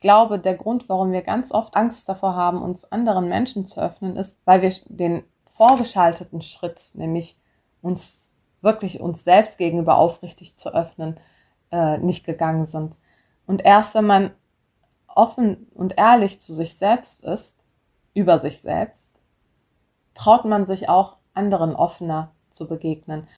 [0.00, 3.82] Ich glaube, der Grund, warum wir ganz oft Angst davor haben, uns anderen Menschen zu
[3.82, 7.36] öffnen, ist, weil wir den vorgeschalteten Schritt, nämlich
[7.82, 8.30] uns
[8.62, 11.20] wirklich uns selbst gegenüber aufrichtig zu öffnen,
[11.70, 12.98] äh, nicht gegangen sind.
[13.46, 14.30] Und erst wenn man
[15.06, 17.56] offen und ehrlich zu sich selbst ist,
[18.14, 19.10] über sich selbst,
[20.14, 23.28] traut man sich auch anderen offener zu begegnen.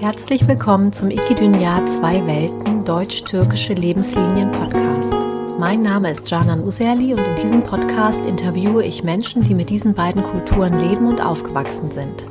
[0.00, 5.14] Herzlich willkommen zum Ikidunya Zwei Welten Deutsch-Türkische Lebenslinien Podcast.
[5.60, 9.94] Mein Name ist Canan Userli und in diesem Podcast interviewe ich Menschen, die mit diesen
[9.94, 12.24] beiden Kulturen leben und aufgewachsen sind.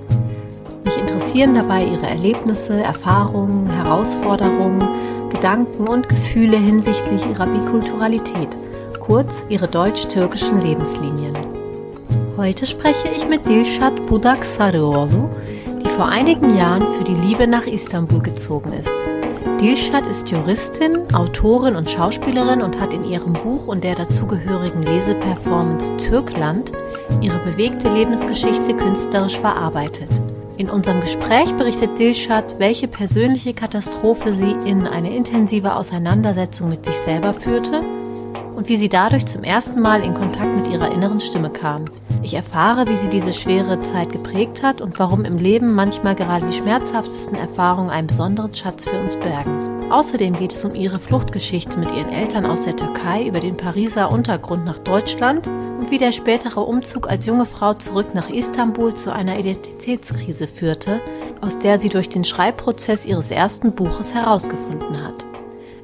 [0.84, 4.86] Mich interessieren dabei ihre Erlebnisse, Erfahrungen, Herausforderungen,
[5.30, 8.50] Gedanken und Gefühle hinsichtlich ihrer Bikulturalität,
[9.00, 11.38] kurz ihre deutsch-türkischen Lebenslinien.
[12.36, 15.30] Heute spreche ich mit Dilshat Budak Sarıoğlu,
[15.96, 19.19] vor einigen Jahren für die Liebe nach Istanbul gezogen ist.
[19.62, 25.98] Dilshad ist Juristin, Autorin und Schauspielerin und hat in ihrem Buch und der dazugehörigen Leseperformance
[25.98, 26.72] Türkland
[27.20, 30.10] ihre bewegte Lebensgeschichte künstlerisch verarbeitet.
[30.56, 36.96] In unserem Gespräch berichtet Dilshad, welche persönliche Katastrophe sie in eine intensive Auseinandersetzung mit sich
[36.96, 37.82] selber führte
[38.60, 41.86] und wie sie dadurch zum ersten Mal in Kontakt mit ihrer inneren Stimme kam.
[42.24, 46.46] Ich erfahre, wie sie diese schwere Zeit geprägt hat und warum im Leben manchmal gerade
[46.46, 49.90] die schmerzhaftesten Erfahrungen einen besonderen Schatz für uns bergen.
[49.90, 54.12] Außerdem geht es um ihre Fluchtgeschichte mit ihren Eltern aus der Türkei über den Pariser
[54.12, 59.14] Untergrund nach Deutschland und wie der spätere Umzug als junge Frau zurück nach Istanbul zu
[59.14, 61.00] einer Identitätskrise führte,
[61.40, 65.26] aus der sie durch den Schreibprozess ihres ersten Buches herausgefunden hat.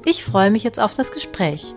[0.04, 1.74] Ich freue mich jetzt auf das Gespräch.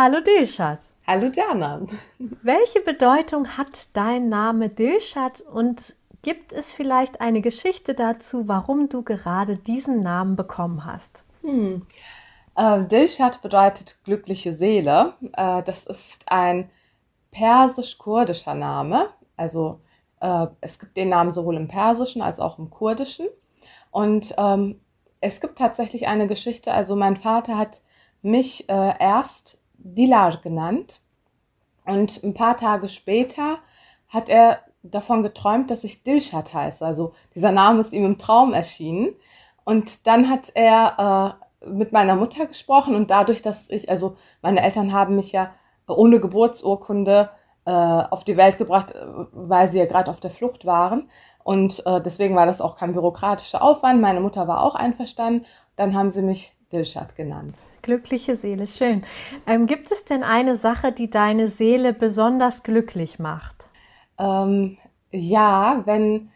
[0.00, 0.78] Hallo Dilshat.
[1.08, 1.88] Hallo Janan.
[2.20, 9.02] Welche Bedeutung hat dein Name Dilshat und gibt es vielleicht eine Geschichte dazu, warum du
[9.02, 11.10] gerade diesen Namen bekommen hast?
[11.42, 11.84] Hm.
[12.54, 15.14] Äh, Dilshat bedeutet glückliche Seele.
[15.32, 16.70] Äh, das ist ein
[17.32, 19.08] persisch-kurdischer Name.
[19.36, 19.80] Also
[20.20, 23.26] äh, es gibt den Namen sowohl im Persischen als auch im Kurdischen.
[23.90, 24.80] Und ähm,
[25.20, 26.72] es gibt tatsächlich eine Geschichte.
[26.72, 27.80] Also mein Vater hat
[28.22, 31.00] mich äh, erst Dilar genannt.
[31.84, 33.58] Und ein paar Tage später
[34.08, 36.84] hat er davon geträumt, dass ich Dilshat heiße.
[36.84, 39.14] Also dieser Name ist ihm im Traum erschienen.
[39.64, 44.62] Und dann hat er äh, mit meiner Mutter gesprochen und dadurch, dass ich, also meine
[44.62, 45.52] Eltern haben mich ja
[45.86, 47.30] ohne Geburtsurkunde
[47.64, 51.10] äh, auf die Welt gebracht, äh, weil sie ja gerade auf der Flucht waren.
[51.44, 54.00] Und äh, deswegen war das auch kein bürokratischer Aufwand.
[54.00, 55.46] Meine Mutter war auch einverstanden.
[55.76, 57.54] Dann haben sie mich Dilshad genannt.
[57.82, 59.04] Glückliche Seele, schön.
[59.46, 63.66] Ähm, gibt es denn eine Sache, die deine Seele besonders glücklich macht?
[64.18, 64.76] Ähm,
[65.10, 66.30] ja, wenn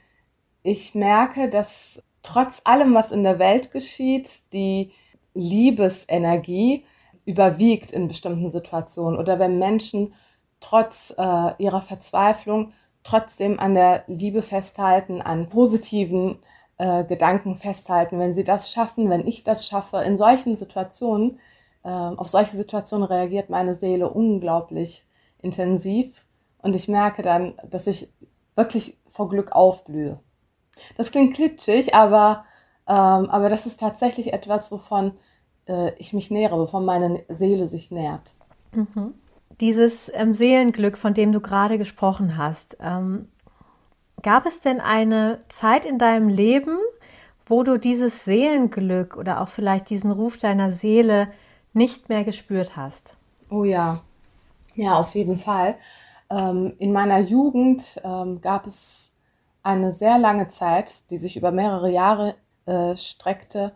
[0.62, 4.92] ich merke, dass trotz allem, was in der Welt geschieht, die
[5.34, 6.84] Liebesenergie
[7.24, 10.14] überwiegt in bestimmten Situationen oder wenn Menschen
[10.60, 12.72] trotz äh, ihrer Verzweiflung
[13.04, 16.38] trotzdem an der Liebe festhalten, an positiven
[16.78, 18.18] äh, Gedanken festhalten.
[18.18, 21.38] Wenn sie das schaffen, wenn ich das schaffe, in solchen Situationen,
[21.84, 25.04] äh, auf solche Situationen reagiert meine Seele unglaublich
[25.40, 26.24] intensiv
[26.62, 28.08] und ich merke dann, dass ich
[28.54, 30.20] wirklich vor Glück aufblühe.
[30.96, 32.44] Das klingt klitschig, aber,
[32.88, 35.12] ähm, aber das ist tatsächlich etwas, wovon
[35.66, 38.34] äh, ich mich nähere, wovon meine Seele sich nährt.
[38.72, 39.14] Mhm.
[39.60, 43.28] Dieses ähm, Seelenglück, von dem du gerade gesprochen hast, ähm,
[44.22, 46.78] Gab es denn eine Zeit in deinem Leben,
[47.46, 51.28] wo du dieses Seelenglück oder auch vielleicht diesen Ruf deiner Seele
[51.72, 53.14] nicht mehr gespürt hast?
[53.50, 54.02] Oh ja,
[54.74, 55.76] ja, auf jeden Fall.
[56.30, 59.10] Ähm, in meiner Jugend ähm, gab es
[59.62, 62.34] eine sehr lange Zeit, die sich über mehrere Jahre
[62.66, 63.72] äh, streckte,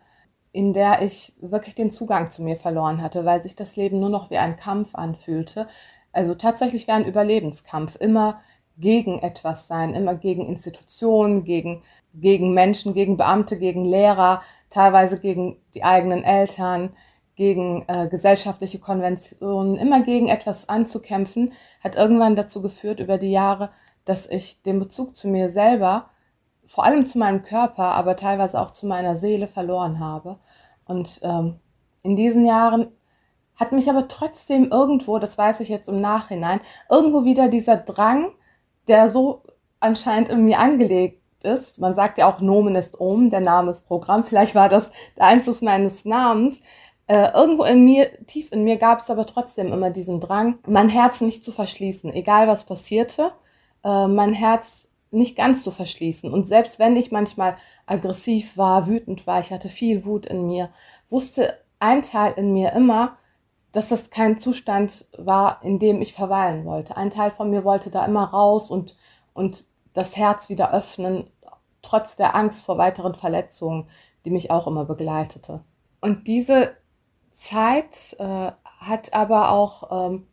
[0.52, 4.08] in der ich wirklich den Zugang zu mir verloren hatte, weil sich das Leben nur
[4.08, 5.66] noch wie ein Kampf anfühlte.
[6.12, 7.96] Also tatsächlich wie ein Überlebenskampf.
[7.96, 8.40] Immer
[8.78, 11.82] gegen etwas sein, immer gegen Institutionen, gegen,
[12.14, 16.90] gegen Menschen, gegen Beamte, gegen Lehrer, teilweise gegen die eigenen Eltern,
[17.36, 21.52] gegen äh, gesellschaftliche Konventionen, immer gegen etwas anzukämpfen,
[21.82, 23.70] hat irgendwann dazu geführt über die Jahre,
[24.04, 26.10] dass ich den Bezug zu mir selber,
[26.64, 30.38] vor allem zu meinem Körper, aber teilweise auch zu meiner Seele verloren habe.
[30.86, 31.60] Und ähm,
[32.02, 32.88] in diesen Jahren
[33.54, 38.32] hat mich aber trotzdem irgendwo, das weiß ich jetzt im Nachhinein, irgendwo wieder dieser Drang,
[38.88, 39.42] der so
[39.80, 41.78] anscheinend in mir angelegt ist.
[41.78, 44.24] Man sagt ja auch Nomen ist Om, der Name ist Programm.
[44.24, 46.60] Vielleicht war das der Einfluss meines Namens.
[47.08, 50.88] Äh, irgendwo in mir, tief in mir gab es aber trotzdem immer diesen Drang, mein
[50.88, 53.30] Herz nicht zu verschließen, egal was passierte,
[53.84, 56.32] äh, mein Herz nicht ganz zu verschließen.
[56.32, 57.56] Und selbst wenn ich manchmal
[57.86, 60.70] aggressiv war, wütend war, ich hatte viel Wut in mir,
[61.08, 63.16] wusste ein Teil in mir immer,
[63.76, 66.96] dass das kein Zustand war, in dem ich verweilen wollte.
[66.96, 68.96] Ein Teil von mir wollte da immer raus und,
[69.34, 71.28] und das Herz wieder öffnen,
[71.82, 73.86] trotz der Angst vor weiteren Verletzungen,
[74.24, 75.62] die mich auch immer begleitete.
[76.00, 76.74] Und diese
[77.32, 80.26] Zeit äh, hat aber auch ähm,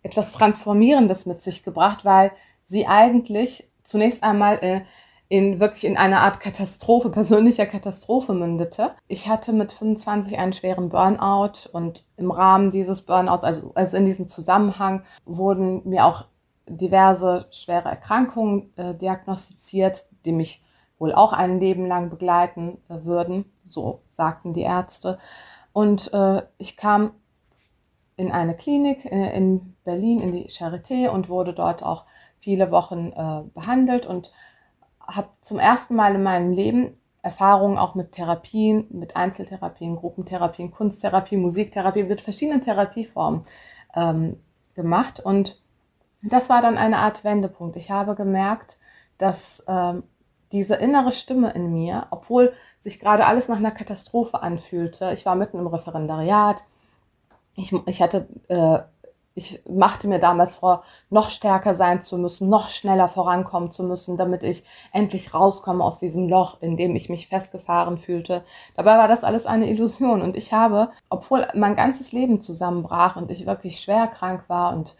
[0.00, 2.32] etwas Transformierendes mit sich gebracht, weil
[2.62, 4.80] sie eigentlich zunächst einmal äh,
[5.28, 8.94] in wirklich in eine Art Katastrophe, persönlicher Katastrophe mündete.
[9.06, 14.04] Ich hatte mit 25 einen schweren Burnout und im Rahmen dieses Burnouts, also, also in
[14.04, 16.24] diesem Zusammenhang, wurden mir auch
[16.66, 20.62] diverse schwere Erkrankungen äh, diagnostiziert, die mich
[20.98, 25.18] wohl auch ein Leben lang begleiten äh, würden, so sagten die Ärzte.
[25.72, 27.12] Und äh, ich kam
[28.16, 32.04] in eine Klinik äh, in Berlin, in die Charité und wurde dort auch
[32.40, 34.32] viele Wochen äh, behandelt und
[35.08, 41.36] habe zum ersten Mal in meinem Leben Erfahrungen auch mit Therapien, mit Einzeltherapien, Gruppentherapien, Kunsttherapie,
[41.36, 43.44] Musiktherapie, mit verschiedenen Therapieformen
[43.94, 44.40] ähm,
[44.74, 45.20] gemacht.
[45.20, 45.60] Und
[46.22, 47.76] das war dann eine Art Wendepunkt.
[47.76, 48.78] Ich habe gemerkt,
[49.18, 50.04] dass ähm,
[50.52, 55.34] diese innere Stimme in mir, obwohl sich gerade alles nach einer Katastrophe anfühlte, ich war
[55.34, 56.62] mitten im Referendariat,
[57.54, 58.78] ich, ich hatte äh,
[59.38, 64.16] ich machte mir damals vor, noch stärker sein zu müssen, noch schneller vorankommen zu müssen,
[64.16, 68.44] damit ich endlich rauskomme aus diesem Loch, in dem ich mich festgefahren fühlte.
[68.76, 73.30] Dabei war das alles eine Illusion und ich habe, obwohl mein ganzes Leben zusammenbrach und
[73.30, 74.96] ich wirklich schwer krank war und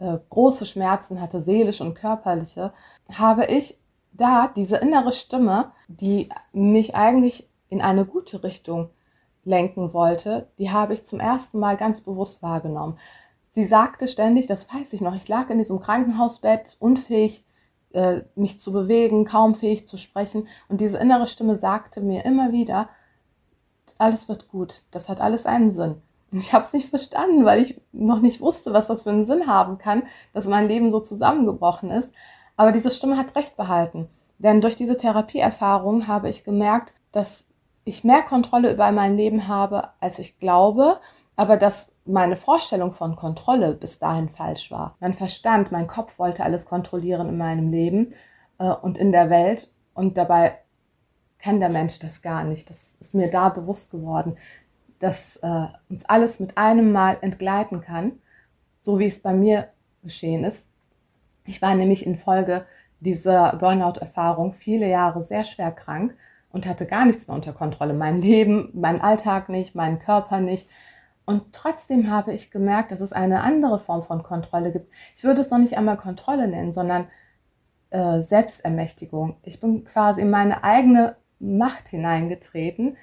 [0.00, 2.72] äh, große Schmerzen hatte, seelisch und körperliche,
[3.12, 3.78] habe ich
[4.12, 8.90] da diese innere Stimme, die mich eigentlich in eine gute Richtung
[9.44, 12.98] lenken wollte, die habe ich zum ersten Mal ganz bewusst wahrgenommen.
[13.56, 17.42] Sie sagte ständig, das weiß ich noch, ich lag in diesem Krankenhausbett, unfähig,
[17.94, 20.46] äh, mich zu bewegen, kaum fähig zu sprechen.
[20.68, 22.90] Und diese innere Stimme sagte mir immer wieder,
[23.96, 26.02] alles wird gut, das hat alles einen Sinn.
[26.30, 29.24] Und ich habe es nicht verstanden, weil ich noch nicht wusste, was das für einen
[29.24, 30.02] Sinn haben kann,
[30.34, 32.12] dass mein Leben so zusammengebrochen ist.
[32.58, 34.10] Aber diese Stimme hat recht behalten.
[34.36, 37.46] Denn durch diese Therapieerfahrung habe ich gemerkt, dass
[37.84, 41.00] ich mehr Kontrolle über mein Leben habe, als ich glaube,
[41.36, 44.96] aber dass meine Vorstellung von Kontrolle bis dahin falsch war.
[45.00, 48.08] Mein Verstand, mein Kopf wollte alles kontrollieren in meinem Leben
[48.58, 50.58] äh, und in der Welt und dabei
[51.38, 52.70] kann der Mensch das gar nicht.
[52.70, 54.36] Das ist mir da bewusst geworden,
[54.98, 58.12] dass äh, uns alles mit einem Mal entgleiten kann,
[58.80, 59.68] so wie es bei mir
[60.02, 60.68] geschehen ist.
[61.44, 62.64] Ich war nämlich infolge
[63.00, 66.16] dieser Burnout-Erfahrung viele Jahre sehr schwer krank
[66.50, 67.92] und hatte gar nichts mehr unter Kontrolle.
[67.92, 70.68] Mein Leben, mein Alltag nicht, meinen Körper nicht.
[71.26, 74.90] Und trotzdem habe ich gemerkt, dass es eine andere Form von Kontrolle gibt.
[75.16, 77.08] Ich würde es noch nicht einmal Kontrolle nennen, sondern
[77.90, 79.36] äh, Selbstermächtigung.
[79.42, 82.96] Ich bin quasi in meine eigene Macht hineingetreten,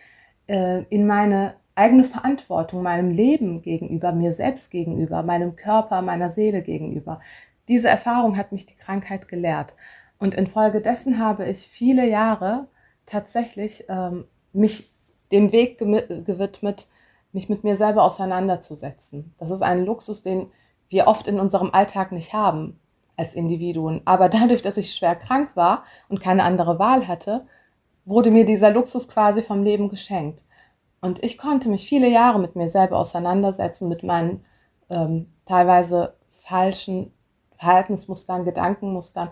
[0.48, 6.62] äh, in meine eigene Verantwortung meinem Leben gegenüber, mir selbst gegenüber, meinem Körper, meiner Seele
[6.62, 7.20] gegenüber.
[7.68, 9.76] Diese Erfahrung hat mich die Krankheit gelehrt.
[10.18, 12.68] Und infolgedessen habe ich viele Jahre
[13.06, 14.90] tatsächlich ähm, mich
[15.32, 16.88] dem Weg gewidmet,
[17.34, 19.34] mich mit mir selber auseinanderzusetzen.
[19.38, 20.52] Das ist ein Luxus, den
[20.90, 22.80] wir oft in unserem Alltag nicht haben
[23.18, 24.02] als Individuen.
[24.06, 27.46] Aber dadurch, dass ich schwer krank war und keine andere Wahl hatte,
[28.06, 30.46] wurde mir dieser Luxus quasi vom Leben geschenkt.
[31.02, 34.46] Und ich konnte mich viele Jahre mit mir selber auseinandersetzen, mit meinen
[34.90, 37.12] ähm, teilweise falschen
[37.58, 39.30] Verhaltensmustern, Gedankenmustern.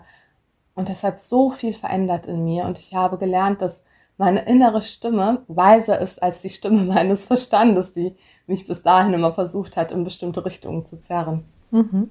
[0.74, 2.64] Und das hat so viel verändert in mir.
[2.64, 3.82] Und ich habe gelernt, dass
[4.18, 8.14] meine innere Stimme weiser ist als die Stimme meines Verstandes, die
[8.46, 11.44] mich bis dahin immer versucht hat, in bestimmte Richtungen zu zerren.
[11.70, 12.10] Mhm.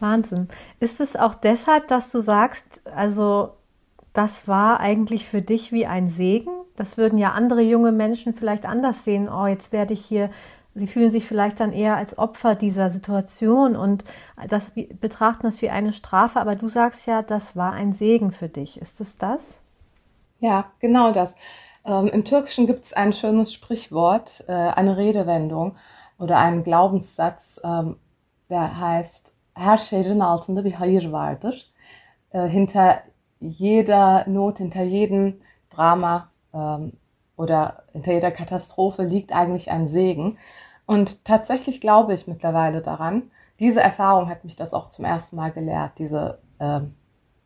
[0.00, 0.48] Wahnsinn.
[0.80, 3.54] Ist es auch deshalb, dass du sagst, also
[4.12, 6.50] das war eigentlich für dich wie ein Segen?
[6.76, 9.28] Das würden ja andere junge Menschen vielleicht anders sehen.
[9.28, 10.30] Oh, jetzt werde ich hier,
[10.74, 14.04] sie fühlen sich vielleicht dann eher als Opfer dieser Situation und
[14.48, 16.40] das betrachten das wie eine Strafe.
[16.40, 18.80] Aber du sagst ja, das war ein Segen für dich.
[18.80, 19.46] Ist es das?
[20.44, 21.32] Ja, genau das.
[21.86, 25.74] Ähm, Im Türkischen gibt es ein schönes Sprichwort, äh, eine Redewendung
[26.18, 27.96] oder einen Glaubenssatz, ähm,
[28.50, 31.72] der heißt, her şeyin altında bir hayır vardır.
[32.34, 33.02] Äh, hinter
[33.40, 36.92] jeder Not, hinter jedem Drama ähm,
[37.38, 40.36] oder hinter jeder Katastrophe liegt eigentlich ein Segen.
[40.86, 43.30] Und tatsächlich glaube ich mittlerweile daran.
[43.60, 46.80] Diese Erfahrung hat mich das auch zum ersten Mal gelehrt, diese äh,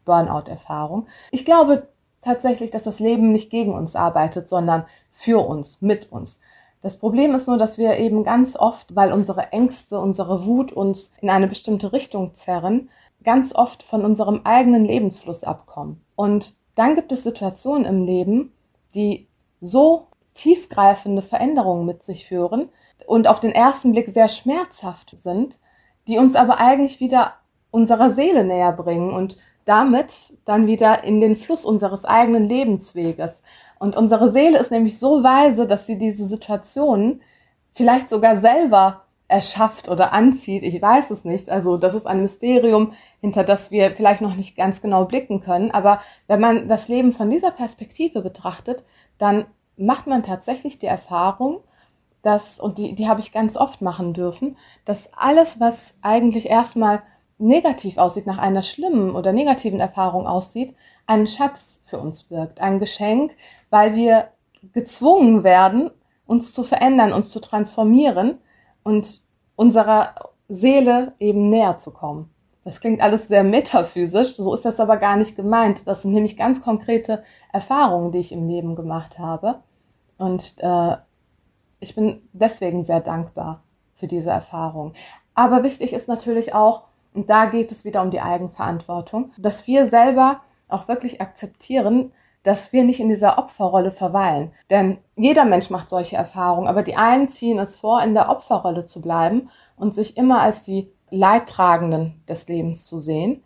[0.05, 1.07] Burnout-Erfahrung.
[1.31, 1.87] Ich glaube
[2.21, 6.39] tatsächlich, dass das Leben nicht gegen uns arbeitet, sondern für uns, mit uns.
[6.81, 11.11] Das Problem ist nur, dass wir eben ganz oft, weil unsere Ängste, unsere Wut uns
[11.21, 12.89] in eine bestimmte Richtung zerren,
[13.25, 16.05] ganz oft von unserem eigenen Lebensfluss abkommen.
[16.15, 18.53] Und dann gibt es Situationen im Leben,
[18.95, 19.27] die
[19.61, 22.69] so tiefgreifende Veränderungen mit sich führen
[23.07, 25.59] und auf den ersten Blick sehr schmerzhaft sind,
[26.07, 27.35] die uns aber eigentlich wieder
[27.73, 29.37] unserer Seele näher bringen und
[29.69, 33.43] damit dann wieder in den Fluss unseres eigenen Lebensweges.
[33.79, 37.23] Und unsere Seele ist nämlich so weise, dass sie diese Situationen
[37.73, 40.63] vielleicht sogar selber erschafft oder anzieht.
[40.63, 41.51] Ich weiß es nicht.
[41.51, 45.71] Also das ist ein Mysterium, hinter das wir vielleicht noch nicht ganz genau blicken können.
[45.71, 48.85] Aber wenn man das Leben von dieser Perspektive betrachtet,
[49.19, 49.45] dann
[49.77, 51.61] macht man tatsächlich die Erfahrung,
[52.23, 57.03] dass, und die, die habe ich ganz oft machen dürfen, dass alles, was eigentlich erstmal
[57.38, 60.75] negativ aussieht, nach einer schlimmen oder negativen Erfahrung aussieht,
[61.07, 63.35] einen Schatz für uns birgt, ein Geschenk,
[63.71, 64.28] weil wir
[64.73, 65.90] gezwungen werden,
[66.26, 68.38] uns zu verändern, uns zu transformieren
[68.83, 69.21] und
[69.57, 70.14] unserer
[70.49, 72.30] Seele eben näher zu kommen.
[72.64, 75.87] Das klingt alles sehr metaphysisch, so ist das aber gar nicht gemeint.
[75.87, 79.62] Das sind nämlich ganz konkrete Erfahrungen, die ich im Leben gemacht habe.
[80.18, 80.97] Und äh,
[81.80, 83.62] ich bin deswegen sehr dankbar
[83.95, 84.92] für diese Erfahrung.
[85.35, 89.87] Aber wichtig ist natürlich auch, und da geht es wieder um die Eigenverantwortung, dass wir
[89.87, 92.12] selber auch wirklich akzeptieren,
[92.43, 94.53] dass wir nicht in dieser Opferrolle verweilen.
[94.71, 98.87] Denn jeder Mensch macht solche Erfahrungen, aber die einen ziehen es vor, in der Opferrolle
[98.87, 103.43] zu bleiben und sich immer als die Leidtragenden des Lebens zu sehen.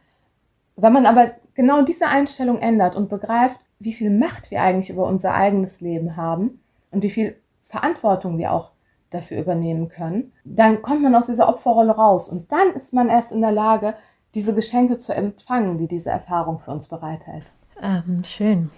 [0.77, 5.07] Wenn man aber genau diese Einstellung ändert und begreift, wie viel Macht wir eigentlich über
[5.07, 8.72] unser eigenes Leben haben und wie viel Verantwortung wir auch
[9.13, 13.33] dafür übernehmen können, dann kommt man aus dieser Opferrolle raus und dann ist man erst
[13.33, 13.95] in der Lage,
[14.35, 17.53] diese Geschenke zu empfangen, die diese Erfahrung für uns bereithält.
[17.83, 18.71] Ähm, schön.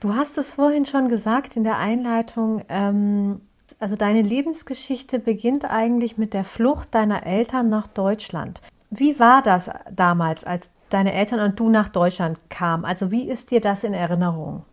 [0.00, 2.62] Du hast es vorhin schon gesagt in der Einleitung.
[2.68, 3.40] Ähm,
[3.78, 8.60] also deine Lebensgeschichte beginnt eigentlich mit der Flucht deiner Eltern nach Deutschland.
[8.90, 12.84] Wie war das damals, als deine Eltern und du nach Deutschland kamen?
[12.84, 14.64] Also wie ist dir das in Erinnerung?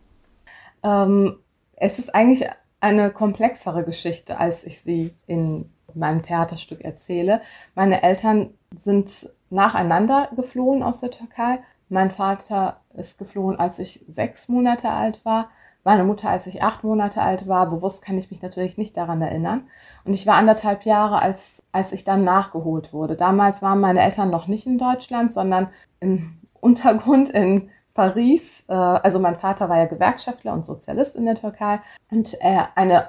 [0.82, 1.36] Ähm,
[1.76, 2.48] es ist eigentlich
[2.80, 7.40] eine komplexere Geschichte, als ich sie in meinem Theaterstück erzähle.
[7.74, 11.60] Meine Eltern sind nacheinander geflohen aus der Türkei.
[11.88, 15.48] Mein Vater ist geflohen, als ich sechs Monate alt war.
[15.84, 17.70] Meine Mutter, als ich acht Monate alt war.
[17.70, 19.68] Bewusst kann ich mich natürlich nicht daran erinnern.
[20.04, 23.16] Und ich war anderthalb Jahre, als, als ich dann nachgeholt wurde.
[23.16, 25.68] Damals waren meine Eltern noch nicht in Deutschland, sondern
[26.00, 28.62] im Untergrund in Paris.
[28.68, 31.80] Äh, also mein Vater war ja Gewerkschaftler und Sozialist in der Türkei.
[32.12, 33.08] Und äh, eine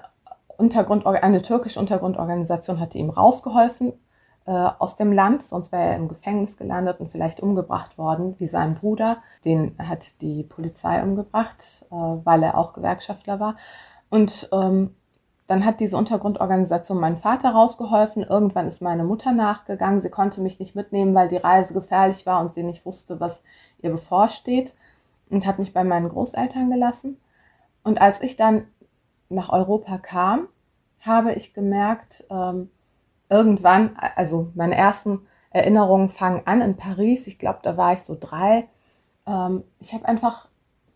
[0.58, 3.94] Untergrund, eine türkische Untergrundorganisation hatte ihm rausgeholfen
[4.48, 8.48] äh, aus dem Land, sonst wäre er im Gefängnis gelandet und vielleicht umgebracht worden, wie
[8.48, 9.18] sein Bruder.
[9.46, 13.58] Den hat die Polizei umgebracht, äh, weil er auch Gewerkschaftler war.
[14.10, 14.96] Und ähm,
[15.46, 18.24] dann hat diese Untergrundorganisation meinen Vater rausgeholfen.
[18.24, 20.00] Irgendwann ist meine Mutter nachgegangen.
[20.00, 23.44] Sie konnte mich nicht mitnehmen, weil die Reise gefährlich war und sie nicht wusste, was
[23.82, 24.74] ihr bevorsteht
[25.30, 27.18] und hat mich bei meinen Großeltern gelassen.
[27.84, 28.68] Und als ich dann
[29.30, 30.48] nach Europa kam,
[31.02, 32.70] habe ich gemerkt, ähm,
[33.30, 37.28] irgendwann, also meine ersten Erinnerungen fangen an in Paris.
[37.28, 38.68] Ich glaube, da war ich so drei.
[39.26, 40.48] Ähm, ich habe einfach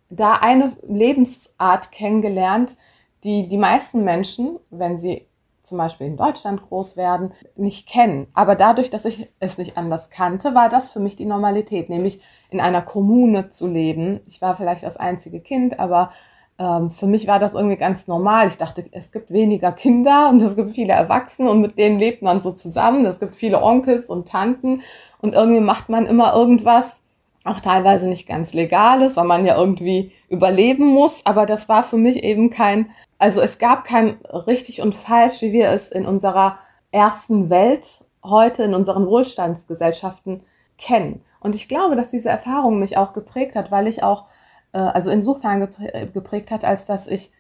[0.10, 2.76] da eine Lebensart kennengelernt,
[3.24, 5.26] die die meisten Menschen, wenn sie
[5.64, 8.28] zum Beispiel in Deutschland groß werden, nicht kennen.
[8.34, 12.22] Aber dadurch, dass ich es nicht anders kannte, war das für mich die Normalität, nämlich
[12.50, 14.22] in einer Kommune zu leben.
[14.28, 16.12] Ich war vielleicht das einzige Kind, aber
[16.60, 18.48] ähm, für mich war das irgendwie ganz normal.
[18.48, 22.22] Ich dachte, es gibt weniger Kinder und es gibt viele Erwachsene und mit denen lebt
[22.22, 23.06] man so zusammen.
[23.06, 24.82] Es gibt viele Onkels und Tanten
[25.22, 27.03] und irgendwie macht man immer irgendwas,
[27.44, 31.26] auch teilweise nicht ganz legales, weil man ja irgendwie überleben muss.
[31.26, 35.52] Aber das war für mich eben kein, also es gab kein richtig und falsch, wie
[35.52, 36.58] wir es in unserer
[36.92, 40.44] ersten Welt heute in unseren Wohlstandsgesellschaften
[40.78, 41.22] kennen.
[41.40, 44.26] Und ich glaube, dass diese Erfahrung mich auch geprägt hat, weil ich auch
[44.72, 45.68] äh, also insofern
[46.14, 47.32] geprägt hat, als dass ich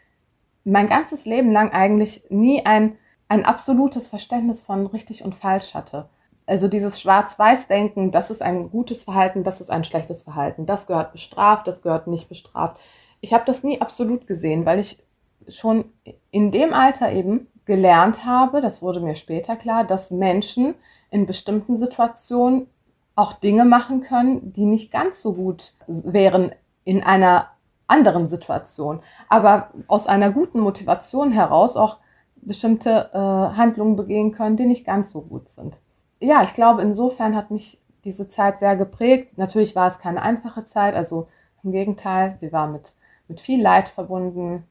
[0.65, 6.09] mein ganzes Leben lang eigentlich nie ein, ein absolutes Verständnis von richtig und falsch hatte.
[6.45, 11.13] Also dieses Schwarz-Weiß-Denken, das ist ein gutes Verhalten, das ist ein schlechtes Verhalten, das gehört
[11.13, 12.77] bestraft, das gehört nicht bestraft.
[13.21, 15.01] Ich habe das nie absolut gesehen, weil ich
[15.47, 15.85] schon
[16.31, 20.75] in dem Alter eben gelernt habe, das wurde mir später klar, dass Menschen
[21.11, 22.67] in bestimmten Situationen
[23.15, 27.47] auch Dinge machen können, die nicht ganz so gut wären in einer
[27.87, 31.99] anderen Situation, aber aus einer guten Motivation heraus auch
[32.35, 35.79] bestimmte äh, Handlungen begehen können, die nicht ganz so gut sind.
[36.23, 39.37] Ja, ich glaube, insofern hat mich diese Zeit sehr geprägt.
[39.37, 41.27] Natürlich war es keine einfache Zeit, also
[41.63, 42.95] im Gegenteil, sie war mit,
[43.27, 44.65] mit viel Leid verbunden,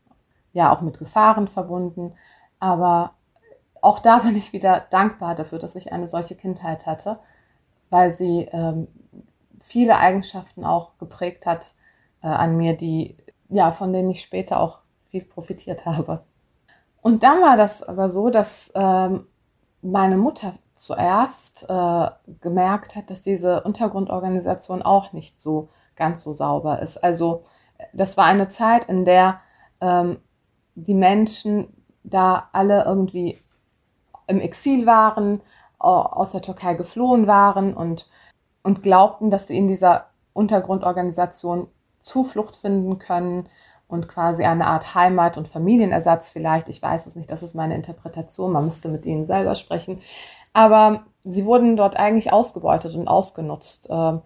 [0.54, 2.14] ja auch mit Gefahren verbunden,
[2.59, 3.12] aber
[3.82, 7.18] auch da bin ich wieder dankbar dafür, dass ich eine solche Kindheit hatte,
[7.90, 8.88] weil sie ähm,
[9.61, 11.75] viele Eigenschaften auch geprägt hat,
[12.23, 13.18] äh, an mir, die,
[13.50, 14.80] ja, von denen ich später auch
[15.11, 16.25] viel profitiert habe.
[17.02, 19.26] Und dann war das aber so, dass ähm,
[19.82, 22.06] meine Mutter zuerst äh,
[22.40, 26.96] gemerkt hat, dass diese Untergrundorganisation auch nicht so ganz so sauber ist.
[27.04, 27.44] Also
[27.92, 29.40] das war eine Zeit, in der
[29.80, 30.18] ähm,
[30.74, 31.72] die Menschen
[32.02, 33.40] da alle irgendwie
[34.26, 35.40] im Exil waren,
[35.78, 38.08] aus der Türkei geflohen waren und,
[38.64, 41.68] und glaubten, dass sie in dieser Untergrundorganisation
[42.00, 43.48] Zuflucht finden können
[43.86, 46.68] und quasi eine Art Heimat- und Familienersatz vielleicht.
[46.68, 50.00] Ich weiß es nicht, das ist meine Interpretation, man müsste mit ihnen selber sprechen.
[50.52, 53.88] Aber sie wurden dort eigentlich ausgebeutet und ausgenutzt.
[53.90, 54.23] Ähm,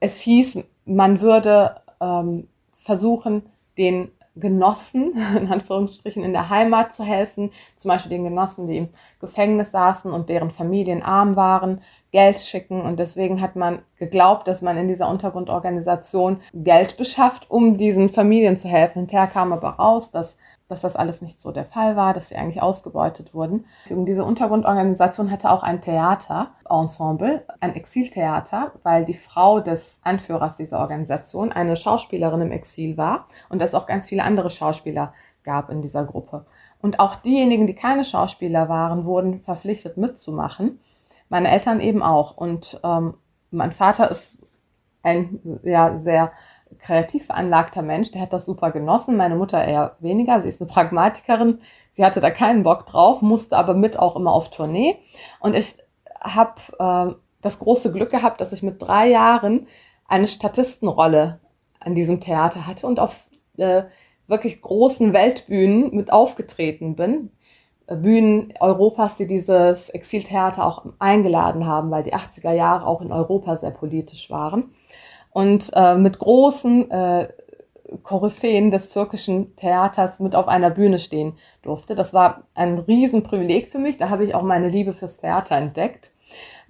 [0.00, 3.46] es hieß, man würde ähm, versuchen,
[3.78, 8.88] den Genossen, in Anführungsstrichen, in der Heimat zu helfen, zum Beispiel den Genossen, die im
[9.20, 11.80] Gefängnis saßen und deren Familien arm waren,
[12.10, 12.80] Geld schicken.
[12.80, 18.56] Und deswegen hat man geglaubt, dass man in dieser Untergrundorganisation Geld beschafft, um diesen Familien
[18.56, 19.00] zu helfen.
[19.00, 20.36] Hinterher kam aber raus, dass
[20.74, 23.64] dass das alles nicht so der Fall war, dass sie eigentlich ausgebeutet wurden.
[23.88, 30.80] Und diese Untergrundorganisation hatte auch ein Theaterensemble, ein Exiltheater, weil die Frau des Anführers dieser
[30.80, 35.14] Organisation eine Schauspielerin im Exil war und es auch ganz viele andere Schauspieler
[35.44, 36.44] gab in dieser Gruppe.
[36.82, 40.80] Und auch diejenigen, die keine Schauspieler waren, wurden verpflichtet mitzumachen.
[41.28, 42.36] Meine Eltern eben auch.
[42.36, 43.14] Und ähm,
[43.52, 44.38] mein Vater ist
[45.04, 46.32] ein ja, sehr
[46.84, 49.16] kreativ veranlagter Mensch, der hat das super genossen.
[49.16, 50.40] Meine Mutter eher weniger.
[50.42, 51.60] Sie ist eine Pragmatikerin.
[51.92, 54.96] Sie hatte da keinen Bock drauf, musste aber mit auch immer auf Tournee.
[55.40, 55.76] Und ich
[56.20, 59.66] habe äh, das große Glück gehabt, dass ich mit drei Jahren
[60.06, 61.40] eine Statistenrolle
[61.80, 63.84] an diesem Theater hatte und auf äh,
[64.26, 67.30] wirklich großen Weltbühnen mit aufgetreten bin.
[67.86, 73.56] Bühnen Europas, die dieses Exiltheater auch eingeladen haben, weil die 80er Jahre auch in Europa
[73.56, 74.70] sehr politisch waren
[75.34, 77.28] und äh, mit großen äh,
[78.04, 81.96] Koryphäen des türkischen Theaters mit auf einer Bühne stehen durfte.
[81.96, 83.96] Das war ein Riesenprivileg für mich.
[83.96, 86.12] Da habe ich auch meine Liebe fürs Theater entdeckt.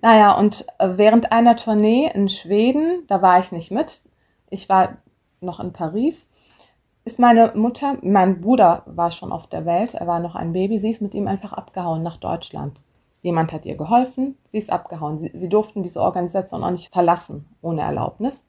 [0.01, 4.01] Naja, und äh, während einer Tournee in Schweden, da war ich nicht mit,
[4.49, 4.97] ich war
[5.43, 6.27] noch in Paris,
[7.05, 10.79] ist meine Mutter, mein Bruder war schon auf der Welt, er war noch ein Baby,
[10.79, 12.81] sie ist mit ihm einfach abgehauen nach Deutschland.
[13.21, 15.19] Jemand hat ihr geholfen, sie ist abgehauen.
[15.19, 18.43] Sie, sie durften diese Organisation auch nicht verlassen ohne Erlaubnis.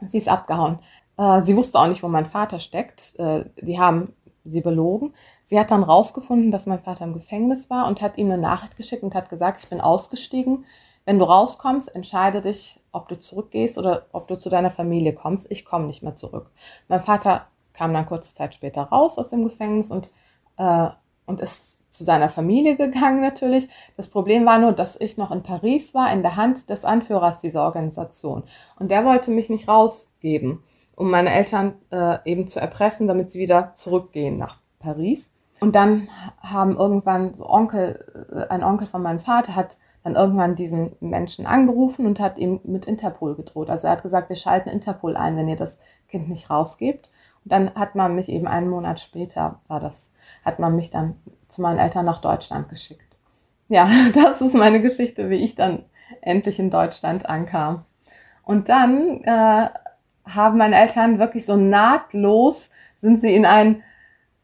[0.00, 0.78] Sie ist abgehauen.
[1.16, 3.14] Äh, sie wusste auch nicht, wo mein Vater steckt.
[3.18, 5.14] Äh, die haben sie belogen.
[5.44, 8.76] Sie hat dann rausgefunden, dass mein Vater im Gefängnis war und hat ihm eine Nachricht
[8.76, 10.64] geschickt und hat gesagt, ich bin ausgestiegen.
[11.04, 15.46] Wenn du rauskommst, entscheide dich, ob du zurückgehst oder ob du zu deiner Familie kommst.
[15.50, 16.50] Ich komme nicht mehr zurück.
[16.88, 20.10] Mein Vater kam dann kurze Zeit später raus aus dem Gefängnis und,
[20.58, 20.88] äh,
[21.26, 23.68] und ist zu seiner Familie gegangen natürlich.
[23.96, 27.40] Das Problem war nur, dass ich noch in Paris war, in der Hand des Anführers
[27.40, 28.44] dieser Organisation.
[28.78, 30.62] Und der wollte mich nicht rausgeben,
[30.94, 35.30] um meine Eltern äh, eben zu erpressen, damit sie wieder zurückgehen nach Paris.
[35.60, 36.08] Und dann
[36.40, 41.44] haben irgendwann so Onkel, äh, ein Onkel von meinem Vater hat dann irgendwann diesen Menschen
[41.44, 43.68] angerufen und hat ihm mit Interpol gedroht.
[43.68, 47.10] Also er hat gesagt, wir schalten Interpol ein, wenn ihr das Kind nicht rausgebt.
[47.44, 50.10] Und dann hat man mich eben einen Monat später, war das,
[50.44, 51.16] hat man mich dann
[51.48, 53.02] zu meinen Eltern nach Deutschland geschickt.
[53.68, 55.84] Ja, das ist meine Geschichte, wie ich dann
[56.20, 57.84] endlich in Deutschland ankam.
[58.44, 59.68] Und dann äh,
[60.24, 63.82] haben meine Eltern wirklich so nahtlos, sind sie in ein,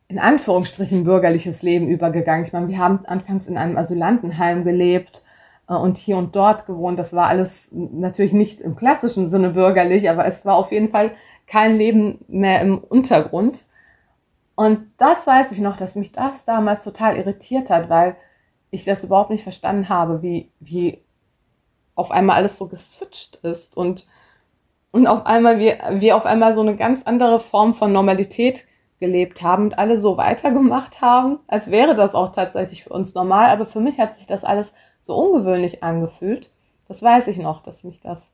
[0.08, 2.44] in Anführungsstrichen, bürgerliches Leben übergegangen.
[2.44, 5.24] Ich meine, wir haben anfangs in einem Asylantenheim gelebt
[5.68, 6.98] äh, und hier und dort gewohnt.
[6.98, 11.12] Das war alles natürlich nicht im klassischen Sinne bürgerlich, aber es war auf jeden Fall
[11.46, 13.66] kein Leben mehr im Untergrund.
[14.56, 18.16] Und das weiß ich noch, dass mich das damals total irritiert hat, weil
[18.70, 21.02] ich das überhaupt nicht verstanden habe, wie, wie
[21.94, 24.06] auf einmal alles so geswitcht ist und,
[24.90, 28.64] und auf einmal wir, wir auf einmal so eine ganz andere Form von Normalität
[28.98, 33.50] gelebt haben und alle so weitergemacht haben, als wäre das auch tatsächlich für uns normal.
[33.50, 36.50] Aber für mich hat sich das alles so ungewöhnlich angefühlt.
[36.88, 38.32] Das weiß ich noch, dass mich das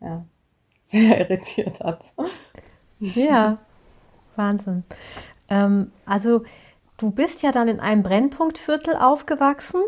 [0.00, 0.24] ja,
[0.82, 2.12] sehr irritiert hat.
[2.98, 3.58] Ja,
[4.36, 4.84] Wahnsinn.
[5.48, 6.42] Ähm, also
[6.98, 9.80] du bist ja dann in einem Brennpunktviertel aufgewachsen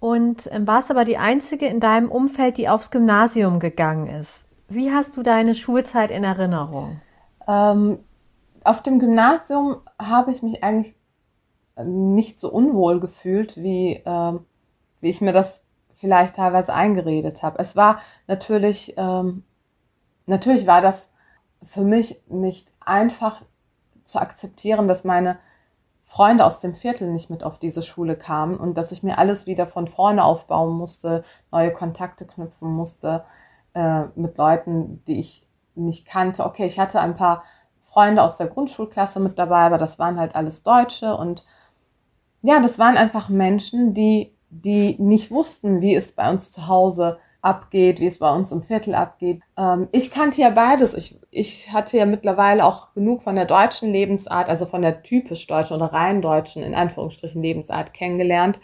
[0.00, 4.44] und ähm, warst aber die Einzige in deinem Umfeld, die aufs Gymnasium gegangen ist.
[4.68, 7.00] Wie hast du deine Schulzeit in Erinnerung?
[7.46, 8.00] Ähm,
[8.64, 10.94] auf dem Gymnasium habe ich mich eigentlich
[11.82, 14.44] nicht so unwohl gefühlt, wie, ähm,
[15.00, 15.62] wie ich mir das
[15.94, 17.58] vielleicht teilweise eingeredet habe.
[17.58, 19.44] Es war natürlich, ähm,
[20.26, 21.10] natürlich war das
[21.62, 23.42] für mich nicht einfach,
[24.08, 25.38] zu akzeptieren, dass meine
[26.02, 29.46] Freunde aus dem Viertel nicht mit auf diese Schule kamen und dass ich mir alles
[29.46, 33.24] wieder von vorne aufbauen musste, neue Kontakte knüpfen musste
[33.74, 36.46] äh, mit Leuten, die ich nicht kannte.
[36.46, 37.44] Okay, ich hatte ein paar
[37.82, 41.44] Freunde aus der Grundschulklasse mit dabei, aber das waren halt alles Deutsche und
[42.40, 47.18] ja, das waren einfach Menschen, die, die nicht wussten, wie es bei uns zu Hause
[47.40, 49.40] abgeht, wie es bei uns im Viertel abgeht.
[49.56, 50.94] Ähm, ich kannte ja beides.
[50.94, 55.46] Ich, ich hatte ja mittlerweile auch genug von der deutschen Lebensart, also von der typisch
[55.46, 58.58] deutschen oder rein deutschen, in Anführungsstrichen, Lebensart kennengelernt,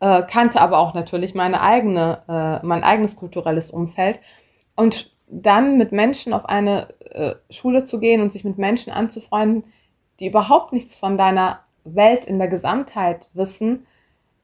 [0.00, 4.20] äh, kannte aber auch natürlich meine eigene, äh, mein eigenes kulturelles Umfeld.
[4.76, 9.64] Und dann mit Menschen auf eine äh, Schule zu gehen und sich mit Menschen anzufreunden,
[10.20, 13.86] die überhaupt nichts von deiner Welt in der Gesamtheit wissen,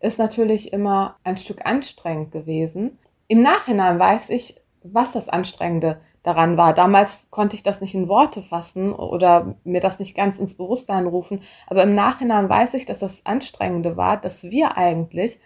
[0.01, 2.99] ist natürlich immer ein Stück anstrengend gewesen.
[3.29, 6.75] Im Nachhinein weiß ich, was das Anstrengende daran war.
[6.75, 11.07] Damals konnte ich das nicht in Worte fassen oder mir das nicht ganz ins Bewusstsein
[11.07, 11.41] rufen.
[11.67, 15.39] Aber im Nachhinein weiß ich, dass das Anstrengende war, dass wir eigentlich,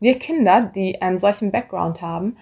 [0.00, 2.36] wir Kinder, die einen solchen Background haben,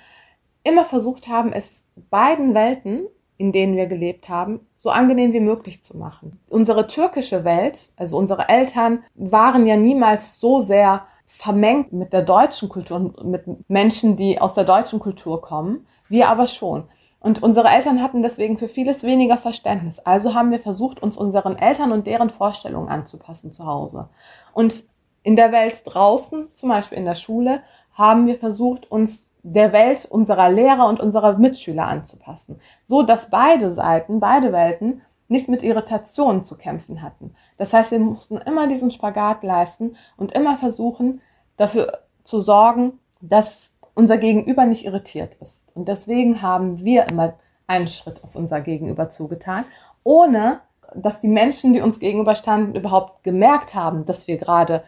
[0.63, 5.83] immer versucht haben, es beiden Welten, in denen wir gelebt haben, so angenehm wie möglich
[5.83, 6.41] zu machen.
[6.49, 12.69] Unsere türkische Welt, also unsere Eltern, waren ja niemals so sehr vermengt mit der deutschen
[12.69, 15.87] Kultur und mit Menschen, die aus der deutschen Kultur kommen.
[16.09, 16.85] Wir aber schon.
[17.19, 19.99] Und unsere Eltern hatten deswegen für vieles weniger Verständnis.
[19.99, 24.09] Also haben wir versucht, uns unseren Eltern und deren Vorstellungen anzupassen zu Hause.
[24.53, 24.85] Und
[25.23, 27.63] in der Welt draußen, zum Beispiel in der Schule,
[27.95, 33.73] haben wir versucht, uns der Welt unserer Lehrer und unserer Mitschüler anzupassen, so dass beide
[33.73, 37.35] Seiten, beide Welten nicht mit Irritationen zu kämpfen hatten.
[37.57, 41.21] Das heißt, wir mussten immer diesen Spagat leisten und immer versuchen,
[41.57, 45.63] dafür zu sorgen, dass unser Gegenüber nicht irritiert ist.
[45.75, 47.35] Und deswegen haben wir immer
[47.67, 49.65] einen Schritt auf unser Gegenüber zugetan,
[50.03, 50.61] ohne
[50.95, 54.85] dass die Menschen, die uns gegenüberstanden, überhaupt gemerkt haben, dass wir gerade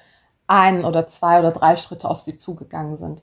[0.47, 3.23] ein oder zwei oder drei Schritte auf sie zugegangen sind.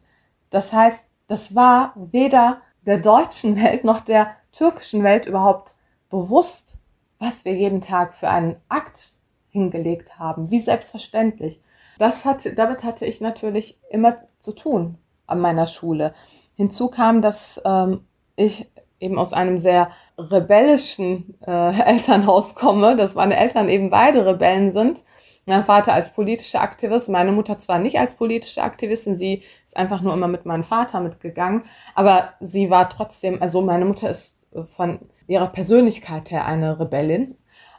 [0.49, 5.75] Das heißt, das war weder der deutschen Welt noch der türkischen Welt überhaupt
[6.09, 6.77] bewusst,
[7.23, 9.13] was wir jeden Tag für einen Akt
[9.49, 11.61] hingelegt haben, wie selbstverständlich.
[11.97, 16.13] Das hat, damit hatte ich natürlich immer zu tun an meiner Schule.
[16.55, 18.05] Hinzu kam, dass ähm,
[18.35, 24.71] ich eben aus einem sehr rebellischen äh, Elternhaus komme, dass meine Eltern eben beide Rebellen
[24.71, 25.03] sind
[25.45, 30.01] mein Vater als politischer Aktivist, meine Mutter zwar nicht als politische Aktivistin, sie ist einfach
[30.01, 31.63] nur immer mit meinem Vater mitgegangen,
[31.95, 34.42] aber sie war trotzdem, also meine Mutter ist
[34.75, 37.37] von ihrer Persönlichkeit her eine Rebellin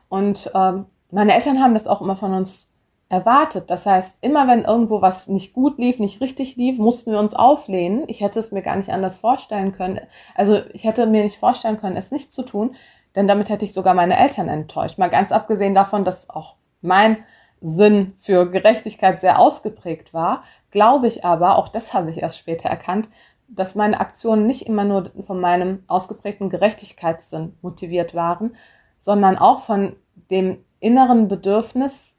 [0.09, 2.69] und ähm, meine Eltern haben das auch immer von uns
[3.09, 3.71] erwartet.
[3.71, 7.35] Das heißt, immer wenn irgendwo was nicht gut lief, nicht richtig lief, mussten wir uns
[7.35, 8.05] auflehnen.
[8.09, 10.01] Ich hätte es mir gar nicht anders vorstellen können.
[10.35, 12.75] Also ich hätte mir nicht vorstellen können, es nicht zu tun,
[13.15, 14.99] denn damit hätte ich sogar meine Eltern enttäuscht.
[14.99, 17.19] Mal ganz abgesehen davon, dass auch mein
[17.61, 22.69] Sinn für Gerechtigkeit sehr ausgeprägt war, glaube ich aber, auch das habe ich erst später
[22.69, 23.09] erkannt,
[23.49, 28.57] dass meine Aktionen nicht immer nur von meinem ausgeprägten Gerechtigkeitssinn motiviert waren,
[28.99, 29.97] sondern auch von
[30.31, 32.15] dem inneren Bedürfnis,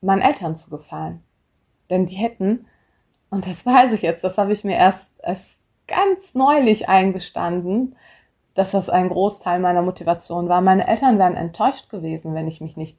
[0.00, 1.22] meinen Eltern zu gefallen.
[1.90, 2.66] Denn die hätten,
[3.30, 7.96] und das weiß ich jetzt, das habe ich mir erst, erst ganz neulich eingestanden,
[8.54, 10.60] dass das ein Großteil meiner Motivation war.
[10.60, 12.98] Meine Eltern wären enttäuscht gewesen, wenn ich mich nicht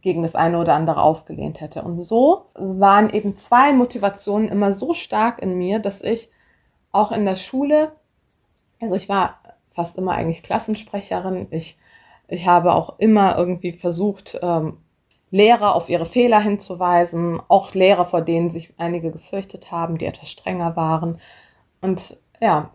[0.00, 1.82] gegen das eine oder andere aufgelehnt hätte.
[1.82, 6.30] Und so waren eben zwei Motivationen immer so stark in mir, dass ich
[6.92, 7.92] auch in der Schule,
[8.80, 11.78] also ich war fast immer eigentlich Klassensprecherin, ich,
[12.28, 14.78] ich habe auch immer irgendwie versucht, ähm,
[15.30, 20.30] Lehrer auf ihre Fehler hinzuweisen, auch Lehrer, vor denen sich einige gefürchtet haben, die etwas
[20.30, 21.18] strenger waren.
[21.80, 22.70] Und ja,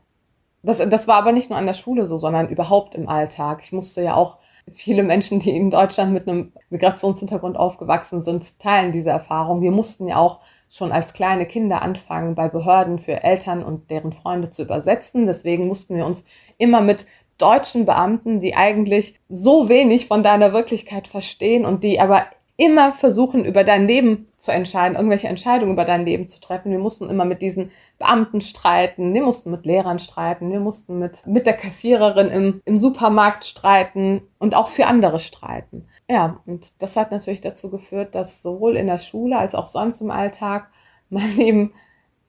[0.64, 3.60] das, das war aber nicht nur an der Schule so, sondern überhaupt im Alltag.
[3.62, 4.38] Ich musste ja auch
[4.74, 9.62] viele Menschen, die in Deutschland mit einem Migrationshintergrund aufgewachsen sind, teilen diese Erfahrung.
[9.62, 14.12] Wir mussten ja auch schon als kleine Kinder anfangen, bei Behörden für Eltern und deren
[14.12, 15.26] Freunde zu übersetzen.
[15.26, 16.26] Deswegen mussten wir uns
[16.58, 17.06] immer mit
[17.38, 22.26] deutschen Beamten, die eigentlich so wenig von deiner Wirklichkeit verstehen und die aber
[22.58, 26.72] immer versuchen, über dein Leben zu entscheiden, irgendwelche Entscheidungen über dein Leben zu treffen.
[26.72, 31.26] Wir mussten immer mit diesen Beamten streiten, wir mussten mit Lehrern streiten, wir mussten mit,
[31.28, 35.88] mit der Kassiererin im, im Supermarkt streiten und auch für andere streiten.
[36.10, 40.02] Ja, und das hat natürlich dazu geführt, dass sowohl in der Schule als auch sonst
[40.02, 40.70] im Alltag
[41.10, 41.72] mein Leben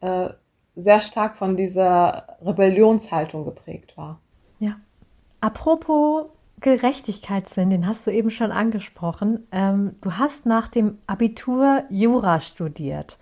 [0.01, 0.31] äh,
[0.77, 4.21] sehr stark von dieser Rebellionshaltung geprägt war.
[4.61, 4.77] Ja.
[5.41, 6.27] Apropos
[6.61, 9.47] Gerechtigkeitssinn, den hast du eben schon angesprochen.
[9.53, 13.19] Ähm, du hast nach dem Abitur Jura studiert.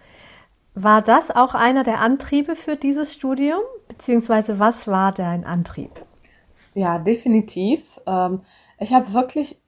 [0.75, 3.61] War das auch einer der Antriebe für dieses Studium?
[3.89, 5.91] Beziehungsweise was war dein Antrieb?
[6.75, 8.01] Ja, definitiv.
[8.07, 8.41] Ähm,
[8.79, 9.59] ich habe wirklich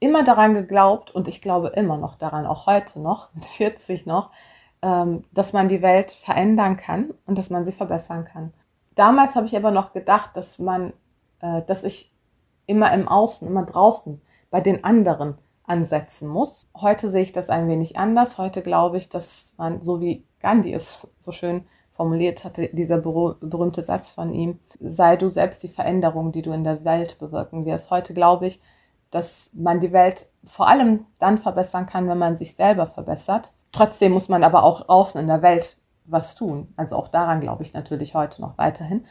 [0.00, 4.30] immer daran geglaubt und ich glaube immer noch daran, auch heute noch, mit 40 noch,
[4.82, 8.52] ähm, dass man die Welt verändern kann und dass man sie verbessern kann.
[8.94, 10.92] Damals habe ich aber noch gedacht, dass man,
[11.40, 12.12] äh, dass ich
[12.66, 16.66] immer im Außen, immer draußen, bei den anderen ansetzen muss.
[16.76, 18.38] Heute sehe ich das ein wenig anders.
[18.38, 23.82] Heute glaube ich, dass man, so wie Gandhi es so schön formuliert hatte, dieser berühmte
[23.82, 27.90] Satz von ihm, sei du selbst die Veränderung, die du in der Welt bewirken wirst.
[27.90, 28.60] Heute glaube ich,
[29.16, 33.52] dass man die Welt vor allem dann verbessern kann, wenn man sich selber verbessert.
[33.72, 36.74] Trotzdem muss man aber auch außen in der Welt was tun.
[36.76, 39.06] Also auch daran glaube ich natürlich heute noch weiterhin.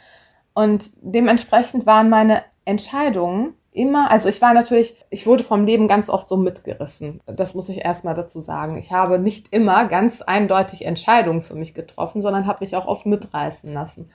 [0.53, 6.07] Und dementsprechend waren meine Entscheidungen immer, also ich war natürlich, ich wurde vom Leben ganz
[6.07, 7.19] oft so mitgerissen.
[7.25, 8.77] Das muss ich erstmal dazu sagen.
[8.77, 13.07] Ich habe nicht immer ganz eindeutig Entscheidungen für mich getroffen, sondern habe mich auch oft
[13.07, 14.11] mitreißen lassen.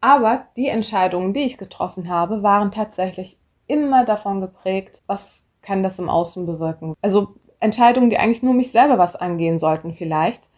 [0.00, 5.98] Aber die Entscheidungen, die ich getroffen habe, waren tatsächlich immer davon geprägt, was kann das
[5.98, 6.94] im Außen bewirken.
[7.00, 10.50] Also Entscheidungen, die eigentlich nur mich selber was angehen sollten vielleicht,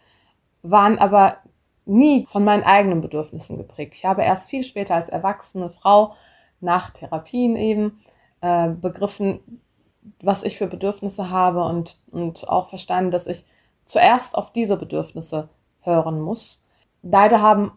[0.61, 1.37] waren aber
[1.85, 3.93] nie von meinen eigenen Bedürfnissen geprägt.
[3.95, 6.13] Ich habe erst viel später als erwachsene Frau
[6.59, 7.99] nach Therapien eben
[8.41, 9.61] äh, begriffen,
[10.21, 13.45] was ich für Bedürfnisse habe und, und auch verstanden, dass ich
[13.85, 15.49] zuerst auf diese Bedürfnisse
[15.81, 16.63] hören muss.
[17.03, 17.71] Leider haben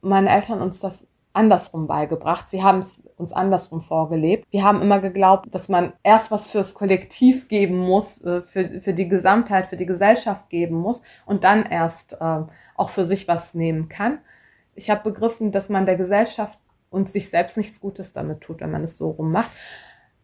[0.00, 2.48] meine Eltern uns das andersrum beigebracht.
[2.48, 4.46] Sie haben es uns andersrum vorgelebt.
[4.50, 8.94] Wir haben immer geglaubt, dass man erst was fürs Kollektiv geben muss, äh, für, für
[8.94, 12.42] die Gesamtheit, für die Gesellschaft geben muss und dann erst äh,
[12.76, 14.18] auch für sich was nehmen kann.
[14.74, 18.70] Ich habe begriffen, dass man der Gesellschaft und sich selbst nichts Gutes damit tut, wenn
[18.70, 19.50] man es so rum macht.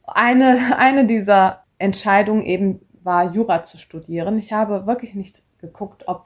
[0.04, 4.38] Eine, eine dieser Entscheidungen eben war, Jura zu studieren.
[4.38, 6.24] Ich habe wirklich nicht geguckt, ob,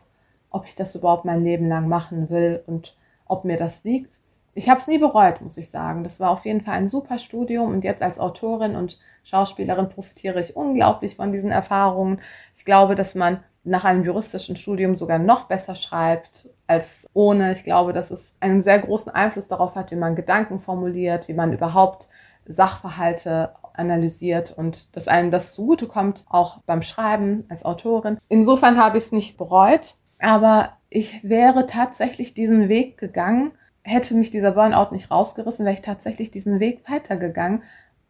[0.50, 4.20] ob ich das überhaupt mein Leben lang machen will und ob mir das liegt.
[4.54, 6.02] Ich habe es nie bereut, muss ich sagen.
[6.02, 10.40] Das war auf jeden Fall ein super Studium und jetzt als Autorin und Schauspielerin profitiere
[10.40, 12.20] ich unglaublich von diesen Erfahrungen.
[12.54, 17.52] Ich glaube, dass man nach einem juristischen Studium sogar noch besser schreibt als ohne.
[17.52, 21.34] Ich glaube, dass es einen sehr großen Einfluss darauf hat, wie man Gedanken formuliert, wie
[21.34, 22.08] man überhaupt
[22.46, 28.18] Sachverhalte analysiert und dass einem das zugutekommt, auch beim Schreiben als Autorin.
[28.28, 34.30] Insofern habe ich es nicht bereut, aber ich wäre tatsächlich diesen Weg gegangen, hätte mich
[34.30, 37.62] dieser Burnout nicht rausgerissen, wäre ich tatsächlich diesen Weg weitergegangen,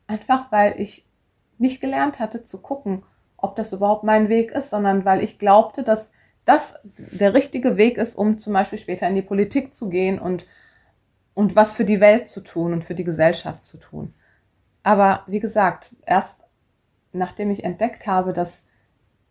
[0.06, 1.06] einfach weil ich
[1.59, 3.04] nicht gelernt hatte zu gucken,
[3.37, 6.11] ob das überhaupt mein Weg ist, sondern weil ich glaubte, dass
[6.44, 10.46] das der richtige Weg ist, um zum Beispiel später in die Politik zu gehen und,
[11.35, 14.14] und was für die Welt zu tun und für die Gesellschaft zu tun.
[14.83, 16.40] Aber wie gesagt, erst
[17.12, 18.62] nachdem ich entdeckt habe, dass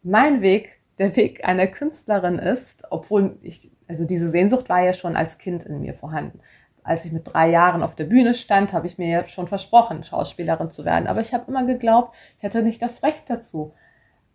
[0.04, 5.18] mein Weg der Weg einer Künstlerin ist, obwohl ich, also diese Sehnsucht war ja schon
[5.18, 6.40] als Kind in mir vorhanden.
[6.84, 10.04] Als ich mit drei Jahren auf der Bühne stand, habe ich mir ja schon versprochen,
[10.04, 11.08] Schauspielerin zu werden.
[11.08, 13.74] Aber ich habe immer geglaubt, ich hätte nicht das Recht dazu,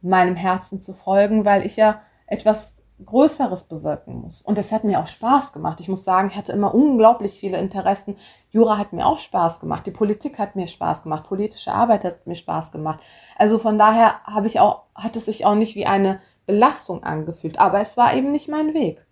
[0.02, 4.42] meinem Herzen zu folgen, weil ich ja etwas Größeres bewirken muss.
[4.42, 5.78] Und es hat mir auch Spaß gemacht.
[5.78, 8.16] Ich muss sagen, ich hatte immer unglaublich viele Interessen.
[8.50, 9.86] Jura hat mir auch Spaß gemacht.
[9.86, 11.28] Die Politik hat mir Spaß gemacht.
[11.28, 13.00] Politische Arbeit hat mir Spaß gemacht.
[13.36, 17.60] Also von daher habe ich auch, hat es sich auch nicht wie eine Belastung angefühlt.
[17.60, 19.03] Aber es war eben nicht mein Weg.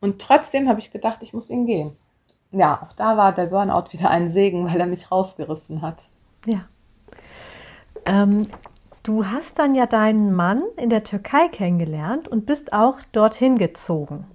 [0.00, 1.96] Und trotzdem habe ich gedacht, ich muss ihn gehen.
[2.52, 6.08] Ja, auch da war der Burnout wieder ein Segen, weil er mich rausgerissen hat.
[6.46, 6.64] Ja.
[8.06, 8.48] Ähm,
[9.02, 14.26] Du hast dann ja deinen Mann in der Türkei kennengelernt und bist auch dorthin gezogen.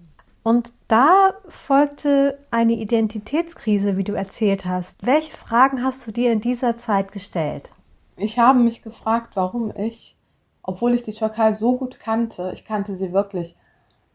[0.42, 5.06] Und da folgte eine Identitätskrise, wie du erzählt hast.
[5.06, 7.70] Welche Fragen hast du dir in dieser Zeit gestellt?
[8.18, 10.18] Ich habe mich gefragt, warum ich,
[10.64, 13.56] obwohl ich die Türkei so gut kannte, ich kannte sie wirklich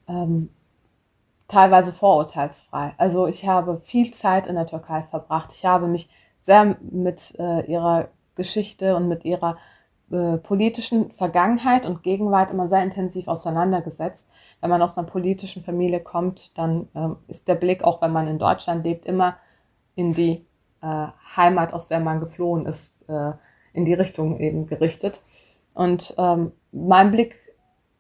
[0.09, 0.51] ähm,
[1.51, 2.95] teilweise vorurteilsfrei.
[2.97, 5.51] Also ich habe viel Zeit in der Türkei verbracht.
[5.53, 6.09] Ich habe mich
[6.39, 9.57] sehr mit äh, ihrer Geschichte und mit ihrer
[10.11, 14.29] äh, politischen Vergangenheit und Gegenwart immer sehr intensiv auseinandergesetzt.
[14.61, 18.29] Wenn man aus einer politischen Familie kommt, dann ähm, ist der Blick, auch wenn man
[18.29, 19.37] in Deutschland lebt, immer
[19.97, 20.47] in die
[20.83, 23.33] äh, Heimat, aus der man geflohen ist, äh,
[23.73, 25.21] in die Richtung eben gerichtet.
[25.75, 27.35] Und ähm, mein Blick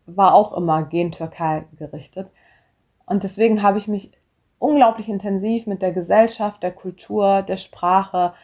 [0.06, 2.30] war auch immer gen Türkei gerichtet.
[3.11, 4.12] Und deswegen habe ich mich
[4.61, 8.35] unglaublich intensiv mit der Gesellschaft, der Kultur, der Sprache,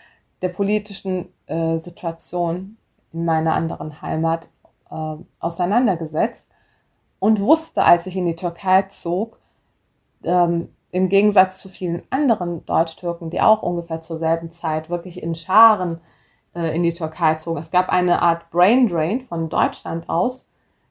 [0.43, 2.77] der politischen äh, Situation
[3.13, 4.49] in meiner anderen Heimat
[4.91, 6.51] äh, auseinandergesetzt
[7.21, 9.39] und wusste, als ich in die Türkei zog,
[10.25, 15.37] ähm, im Gegensatz zu vielen anderen Deutsch-Türken, die auch ungefähr zur selben Zeit wirklich in
[15.37, 16.01] Scharen
[16.57, 17.61] äh, in die Türkei zogen.
[17.61, 20.51] Es gab eine Art Brain Drain von Deutschland aus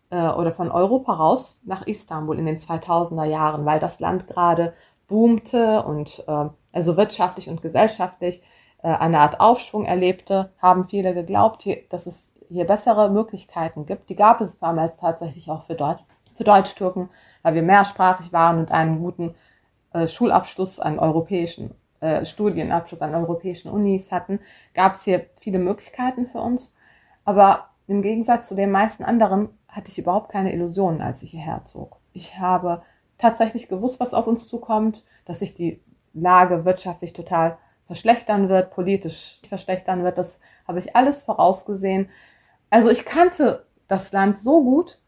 [0.09, 4.73] äh, oder von Europa raus nach Istanbul in den 2000er Jahren, weil das Land gerade
[5.07, 8.41] boomte und äh, also wirtschaftlich und gesellschaftlich
[8.83, 14.09] äh, eine Art Aufschwung erlebte, haben viele geglaubt, dass es hier bessere Möglichkeiten gibt.
[14.09, 16.03] Die gab es damals tatsächlich auch für, Deutsch,
[16.35, 17.09] für Deutsch-Türken,
[17.41, 19.35] weil wir mehrsprachig waren und einen guten
[19.93, 24.39] äh, Schulabschluss an europäischen äh, Studienabschluss an europäischen Unis hatten,
[24.73, 26.73] gab es hier viele Möglichkeiten für uns.
[27.23, 31.65] Aber im Gegensatz zu den meisten anderen hatte ich überhaupt keine Illusionen, als ich hierher
[31.65, 31.97] zog.
[32.13, 32.81] Ich habe
[33.17, 35.81] tatsächlich gewusst, was auf uns zukommt, dass sich die
[36.13, 40.17] Lage wirtschaftlich total verschlechtern wird, politisch verschlechtern wird.
[40.17, 42.09] Das habe ich alles vorausgesehen.
[42.69, 44.99] Also ich kannte das Land so gut,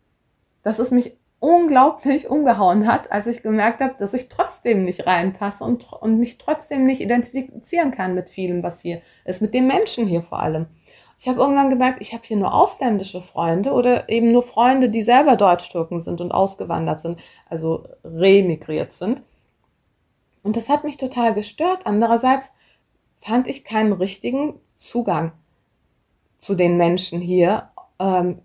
[0.63, 5.63] dass es mich unglaublich umgehauen hat, als ich gemerkt habe, dass ich trotzdem nicht reinpasse
[5.63, 10.07] und, und mich trotzdem nicht identifizieren kann mit vielem, was hier ist, mit den Menschen
[10.07, 10.67] hier vor allem.
[11.19, 15.01] Ich habe irgendwann gemerkt, ich habe hier nur ausländische Freunde oder eben nur Freunde, die
[15.01, 19.23] selber Deutsch-Türken sind und ausgewandert sind, also remigriert sind.
[20.43, 21.85] Und das hat mich total gestört.
[21.85, 22.51] Andererseits
[23.17, 25.31] fand ich keinen richtigen Zugang
[26.37, 28.41] zu den Menschen hier, ähm,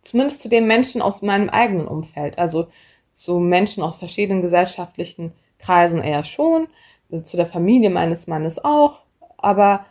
[0.00, 2.68] zumindest zu den Menschen aus meinem eigenen Umfeld, also
[3.14, 6.68] zu Menschen aus verschiedenen gesellschaftlichen Kreisen eher schon,
[7.24, 9.00] zu der Familie meines Mannes auch,
[9.38, 9.86] aber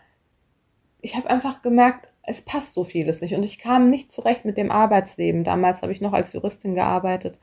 [1.05, 4.57] ich habe einfach gemerkt, es passt so vieles nicht und ich kam nicht zurecht mit
[4.57, 5.43] dem Arbeitsleben.
[5.43, 7.39] Damals habe ich noch als Juristin gearbeitet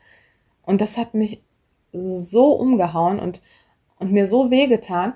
[0.65, 1.45] und das hat mich
[1.93, 3.41] so umgehauen und,
[4.01, 5.15] und mir so wehgetan.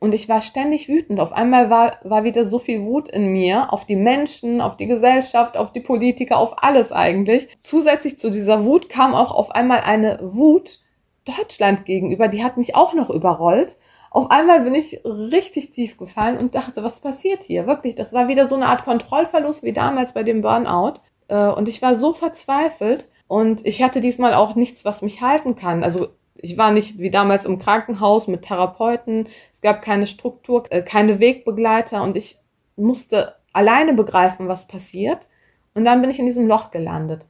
[0.00, 1.20] Und ich war ständig wütend.
[1.20, 4.88] Auf einmal war, war wieder so viel Wut in mir auf die Menschen, auf die
[4.88, 7.48] Gesellschaft, auf die Politiker, auf alles eigentlich.
[7.62, 10.80] Zusätzlich zu dieser Wut kam auch auf einmal eine Wut
[11.24, 12.26] Deutschland gegenüber.
[12.26, 13.78] Die hat mich auch noch überrollt.
[14.16, 17.66] Auf einmal bin ich richtig tief gefallen und dachte, was passiert hier?
[17.66, 21.00] Wirklich, das war wieder so eine Art Kontrollverlust wie damals bei dem Burnout.
[21.28, 25.54] Äh, und ich war so verzweifelt und ich hatte diesmal auch nichts, was mich halten
[25.54, 25.84] kann.
[25.84, 29.28] Also ich war nicht wie damals im Krankenhaus mit Therapeuten.
[29.52, 32.38] Es gab keine Struktur, äh, keine Wegbegleiter und ich
[32.74, 35.28] musste alleine begreifen, was passiert.
[35.74, 37.26] Und dann bin ich in diesem Loch gelandet.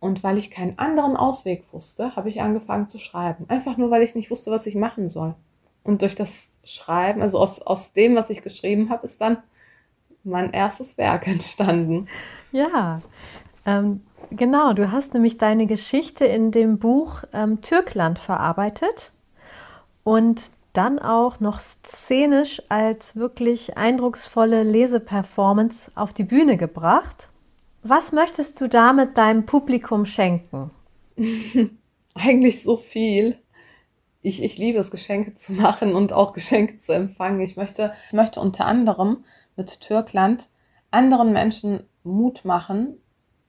[0.00, 3.46] Und weil ich keinen anderen Ausweg wusste, habe ich angefangen zu schreiben.
[3.48, 5.34] Einfach nur, weil ich nicht wusste, was ich machen soll.
[5.82, 9.38] Und durch das Schreiben, also aus, aus dem, was ich geschrieben habe, ist dann
[10.24, 12.08] mein erstes Werk entstanden.
[12.52, 13.00] Ja,
[13.64, 19.12] ähm, Genau, du hast nämlich deine Geschichte in dem Buch ähm, Türkland verarbeitet
[20.04, 20.40] und
[20.72, 27.28] dann auch noch szenisch als wirklich eindrucksvolle Leseperformance auf die Bühne gebracht.
[27.82, 30.70] Was möchtest du damit deinem Publikum schenken?
[32.14, 33.36] Eigentlich so viel.
[34.22, 37.40] Ich, ich liebe es, Geschenke zu machen und auch Geschenke zu empfangen.
[37.40, 39.24] Ich möchte, ich möchte unter anderem
[39.56, 40.48] mit Türkland
[40.90, 42.98] anderen Menschen Mut machen,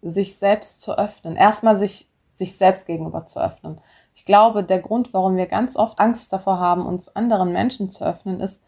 [0.02, 1.36] sich selbst zu öffnen.
[1.36, 3.80] Erstmal sich, sich selbst gegenüber zu öffnen.
[4.14, 8.04] Ich glaube, der Grund, warum wir ganz oft Angst davor haben, uns anderen Menschen zu
[8.04, 8.62] öffnen, ist,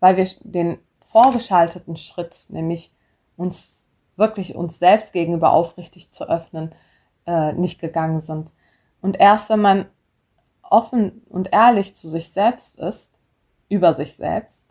[0.00, 2.92] weil wir den vorgeschalteten Schritt, nämlich
[3.36, 3.86] uns
[4.16, 6.74] wirklich uns selbst gegenüber aufrichtig zu öffnen,
[7.26, 8.54] äh, nicht gegangen sind.
[9.00, 9.86] Und erst wenn man
[10.72, 13.10] offen und ehrlich zu sich selbst ist,
[13.68, 14.62] über sich selbst,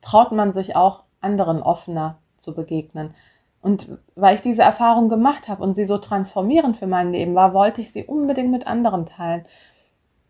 [0.00, 3.14] traut man sich auch anderen offener zu begegnen.
[3.60, 7.54] Und weil ich diese Erfahrung gemacht habe und sie so transformierend für mein Leben war,
[7.54, 9.46] wollte ich sie unbedingt mit anderen teilen.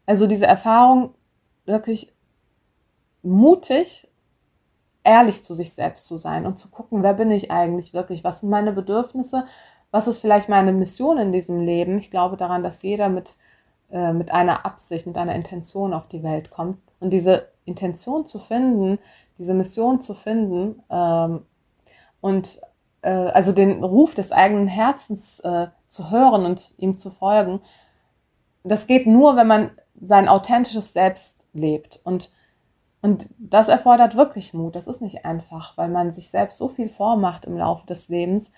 [0.06, 1.14] Also diese Erfahrung,
[1.66, 2.14] wirklich
[3.22, 4.08] mutig,
[5.02, 8.40] ehrlich zu sich selbst zu sein und zu gucken, wer bin ich eigentlich wirklich, was
[8.40, 9.44] sind meine Bedürfnisse,
[9.90, 11.98] was ist vielleicht meine Mission in diesem Leben.
[11.98, 13.37] Ich glaube daran, dass jeder mit,
[13.90, 16.79] äh, mit einer Absicht, mit einer Intention auf die Welt kommt.
[17.01, 18.99] Und diese Intention zu finden,
[19.38, 21.44] diese Mission zu finden ähm,
[22.20, 22.61] und
[23.03, 27.61] äh, also den Ruf des eigenen Herzens äh, zu hören und ihm zu folgen,
[28.64, 29.70] das geht nur, wenn man
[30.01, 32.01] sein authentisches Selbst lebt.
[32.05, 32.33] Und,
[33.03, 34.75] und das erfordert wirklich Mut.
[34.75, 38.51] Das ist nicht einfach, weil man sich selbst so viel vormacht im Laufe des Lebens.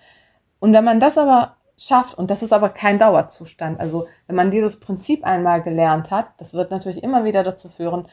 [0.59, 4.51] Und wenn man das aber schafft, und das ist aber kein Dauerzustand, also wenn man
[4.51, 8.07] dieses Prinzip einmal gelernt hat, das wird natürlich immer wieder dazu führen,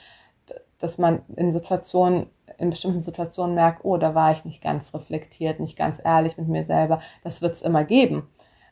[0.79, 2.27] dass man in Situationen
[2.59, 6.49] in bestimmten Situationen merke, oh, da war ich nicht ganz reflektiert, nicht ganz ehrlich mit
[6.49, 7.01] mir selber.
[7.23, 8.29] Das wird es immer geben.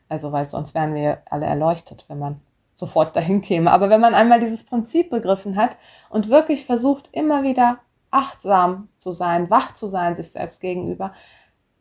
[0.09, 2.41] Also, weil sonst wären wir alle erleuchtet, wenn man
[2.75, 3.71] sofort dahin käme.
[3.71, 5.77] Aber wenn man einmal dieses Prinzip begriffen hat
[6.09, 7.79] und wirklich versucht, immer wieder
[8.11, 11.13] achtsam zu sein, wach zu sein sich selbst gegenüber,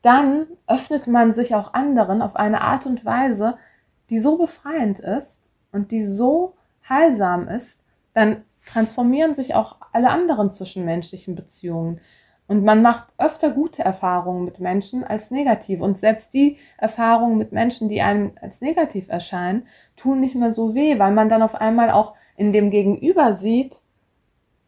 [0.02, 3.57] dann öffnet man sich auch anderen auf eine Art und Weise,
[4.11, 5.40] die so befreiend ist
[5.70, 6.55] und die so
[6.88, 7.80] heilsam ist,
[8.12, 12.00] dann transformieren sich auch alle anderen zwischenmenschlichen Beziehungen.
[12.48, 15.80] Und man macht öfter gute Erfahrungen mit Menschen als negativ.
[15.80, 20.74] Und selbst die Erfahrungen mit Menschen, die einem als negativ erscheinen, tun nicht mehr so
[20.74, 23.80] weh, weil man dann auf einmal auch in dem Gegenüber sieht,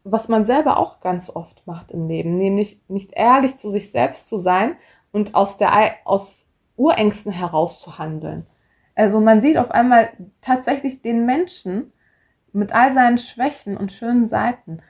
[0.04, 4.28] was man selber auch ganz oft macht im Leben, nämlich nicht ehrlich zu sich selbst
[4.28, 4.76] zu sein
[5.14, 6.44] und aus der aus
[6.76, 8.46] Urängsten heraus zu handeln.
[8.96, 10.10] Also man sieht auf einmal
[10.40, 11.92] tatsächlich den Menschen
[12.52, 14.82] mit all seinen Schwächen und schönen Seiten.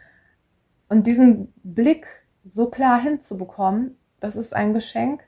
[0.89, 2.07] Und diesen Blick
[2.43, 5.23] so klar hinzubekommen, das ist ein Geschenk,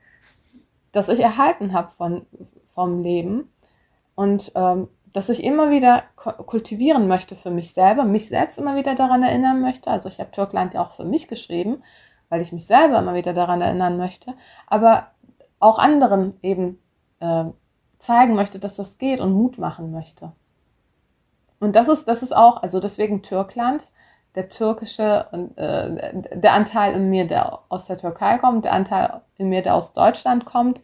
[0.92, 2.24] das ich erhalten habe von,
[2.66, 3.52] vom Leben
[4.14, 8.94] und ähm, dass ich immer wieder kultivieren möchte für mich selber, mich selbst immer wieder
[8.94, 9.90] daran erinnern möchte.
[9.90, 11.78] Also ich habe Türkland ja auch für mich geschrieben,
[12.28, 14.34] weil ich mich selber immer wieder daran erinnern möchte,
[14.66, 15.08] aber
[15.58, 16.78] auch anderen eben
[17.20, 17.44] äh,
[17.98, 20.32] zeigen möchte, dass das geht und Mut machen möchte.
[21.60, 23.92] Und das ist, das ist auch, also deswegen Türkland,
[24.34, 29.48] der türkische, äh, der Anteil in mir, der aus der Türkei kommt, der Anteil in
[29.48, 30.82] mir, der aus Deutschland kommt.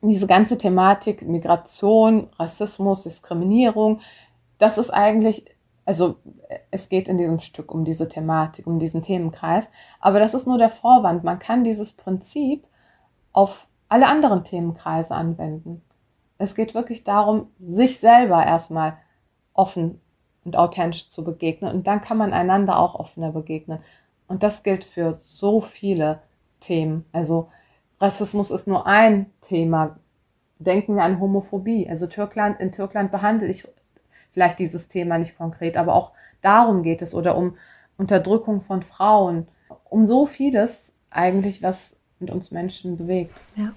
[0.00, 4.00] Diese ganze Thematik Migration, Rassismus, Diskriminierung,
[4.58, 5.44] das ist eigentlich,
[5.84, 6.16] also
[6.70, 9.68] es geht in diesem Stück um diese Thematik, um diesen Themenkreis,
[10.00, 11.24] aber das ist nur der Vorwand.
[11.24, 12.66] Man kann dieses Prinzip
[13.32, 15.82] auf alle anderen Themenkreise anwenden.
[16.38, 18.96] Es geht wirklich darum, sich selber erstmal
[19.52, 20.00] offen
[20.44, 21.72] und authentisch zu begegnen.
[21.72, 23.78] Und dann kann man einander auch offener begegnen.
[24.26, 26.20] Und das gilt für so viele
[26.60, 27.04] Themen.
[27.12, 27.48] Also
[28.00, 29.98] Rassismus ist nur ein Thema.
[30.58, 31.88] Denken wir an Homophobie.
[31.88, 33.66] Also Türkland, in Türkland behandle ich
[34.34, 36.12] vielleicht dieses Thema nicht konkret, aber auch
[36.42, 37.56] darum geht es oder um
[37.96, 39.48] Unterdrückung von Frauen,
[39.84, 43.40] um so vieles eigentlich, was mit uns Menschen bewegt.
[43.56, 43.72] Ja.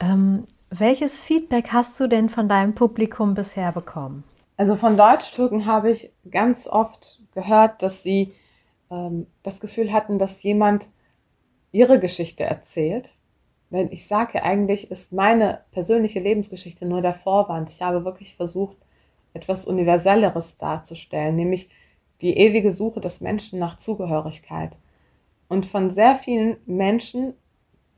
[0.00, 4.24] Ähm, welches Feedback hast du denn von deinem Publikum bisher bekommen?
[4.56, 8.34] Also von Deutsch-Türken habe ich ganz oft gehört, dass sie
[8.90, 10.90] ähm, das Gefühl hatten, dass jemand
[11.72, 13.10] ihre Geschichte erzählt.
[13.70, 17.70] Denn ich sage eigentlich, ist meine persönliche Lebensgeschichte nur der Vorwand.
[17.70, 18.76] Ich habe wirklich versucht,
[19.32, 21.68] etwas Universelleres darzustellen, nämlich
[22.20, 24.78] die ewige Suche des Menschen nach Zugehörigkeit.
[25.48, 27.34] Und von sehr vielen Menschen,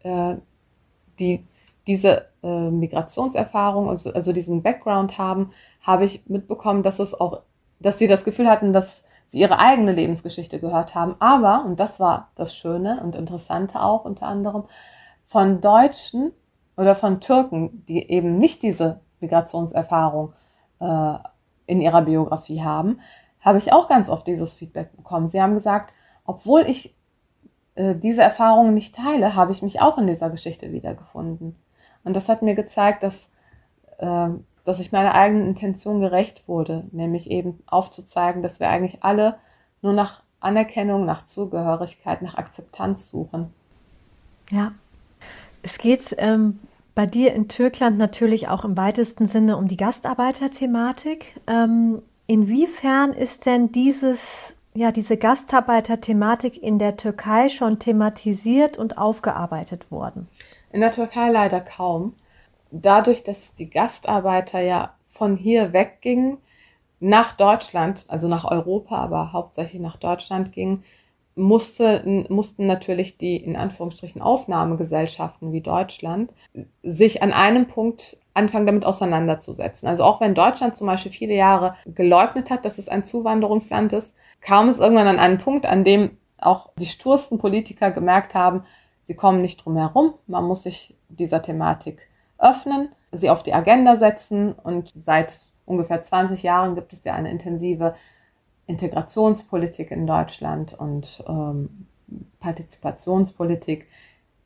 [0.02, 0.36] äh,
[1.18, 1.44] die
[1.86, 5.50] diese äh, Migrationserfahrung, also, also diesen Background haben,
[5.82, 7.42] habe ich mitbekommen, dass es auch,
[7.80, 11.16] dass sie das Gefühl hatten, dass sie ihre eigene Lebensgeschichte gehört haben.
[11.18, 14.64] Aber, und das war das Schöne und Interessante auch unter anderem,
[15.24, 16.32] von Deutschen
[16.76, 20.34] oder von Türken, die eben nicht diese Migrationserfahrung
[20.82, 21.18] äh,
[21.66, 23.00] in ihrer Biografie haben,
[23.40, 25.28] habe ich auch ganz oft dieses Feedback bekommen.
[25.28, 26.94] Sie haben gesagt, obwohl ich
[27.74, 31.56] äh, diese Erfahrungen nicht teile, habe ich mich auch in dieser Geschichte wiedergefunden.
[32.04, 33.30] Und das hat mir gezeigt, dass,
[33.98, 34.28] äh,
[34.64, 39.36] dass ich meiner eigenen Intention gerecht wurde, nämlich eben aufzuzeigen, dass wir eigentlich alle
[39.80, 43.52] nur nach Anerkennung, nach Zugehörigkeit, nach Akzeptanz suchen.
[44.50, 44.72] Ja,
[45.62, 46.58] es geht ähm,
[46.94, 51.40] bei dir in Türkland natürlich auch im weitesten Sinne um die Gastarbeiterthematik.
[51.46, 59.90] Ähm, inwiefern ist denn dieses, ja, diese Gastarbeiterthematik in der Türkei schon thematisiert und aufgearbeitet
[59.90, 60.28] worden?
[60.70, 62.14] In der Türkei leider kaum.
[62.70, 66.38] Dadurch, dass die Gastarbeiter ja von hier weggingen,
[67.02, 70.84] nach Deutschland, also nach Europa, aber hauptsächlich nach Deutschland gingen,
[71.34, 76.32] musste, mussten natürlich die in Anführungsstrichen Aufnahmegesellschaften wie Deutschland
[76.82, 79.88] sich an einem Punkt anfangen, damit auseinanderzusetzen.
[79.88, 84.14] Also auch wenn Deutschland zum Beispiel viele Jahre geleugnet hat, dass es ein Zuwanderungsland ist,
[84.40, 88.64] kam es irgendwann an einen Punkt, an dem auch die stursten Politiker gemerkt haben,
[89.04, 90.14] Sie kommen nicht drum herum.
[90.26, 92.08] Man muss sich dieser Thematik
[92.38, 97.30] öffnen, sie auf die Agenda setzen und seit ungefähr 20 Jahren gibt es ja eine
[97.30, 97.94] intensive
[98.66, 101.86] Integrationspolitik in Deutschland und ähm,
[102.40, 103.86] Partizipationspolitik.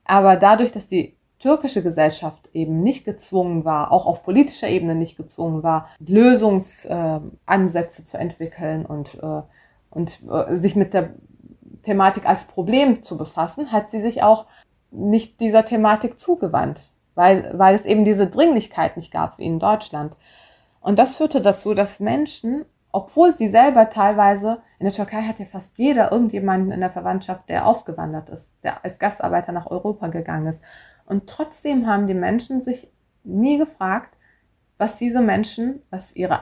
[0.04, 5.16] Aber dadurch, dass die türkische Gesellschaft eben nicht gezwungen war, auch auf politischer Ebene nicht
[5.16, 9.42] gezwungen war, Lösungsansätze äh, zu entwickeln und, äh,
[9.90, 11.10] und äh, sich mit der
[11.82, 14.46] Thematik als Problem zu befassen, hat sie sich auch
[14.90, 20.16] nicht dieser Thematik zugewandt, weil, weil es eben diese Dringlichkeit nicht gab wie in Deutschland.
[20.80, 22.64] Und das führte dazu, dass Menschen,
[22.96, 27.46] obwohl sie selber teilweise, in der Türkei hat ja fast jeder irgendjemanden in der Verwandtschaft,
[27.50, 30.62] der ausgewandert ist, der als Gastarbeiter nach Europa gegangen ist.
[31.04, 32.90] Und trotzdem haben die Menschen sich
[33.22, 34.16] nie gefragt,
[34.78, 36.40] was diese Menschen, was ihre,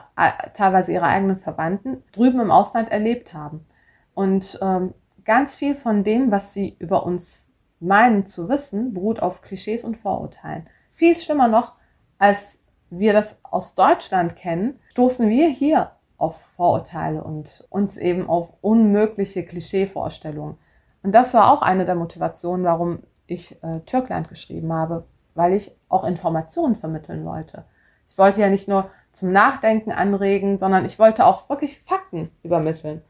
[0.53, 3.65] teilweise ihre eigenen Verwandten drüben im Ausland erlebt haben.
[4.13, 4.93] Und ähm,
[5.25, 7.49] ganz viel von dem, was sie über uns
[7.81, 10.69] meinen zu wissen, beruht auf Klischees und Vorurteilen.
[10.93, 11.73] Viel schlimmer noch,
[12.17, 18.53] als wir das aus Deutschland kennen, stoßen wir hier auf Vorurteile und uns eben auf
[18.61, 20.57] unmögliche Klischeevorstellungen.
[21.03, 25.71] Und das war auch eine der Motivationen, warum ich äh, Türkland geschrieben habe, weil ich
[25.89, 27.65] auch Informationen vermitteln wollte.
[28.09, 33.01] Ich wollte ja nicht nur zum Nachdenken anregen, sondern ich wollte auch wirklich Fakten übermitteln.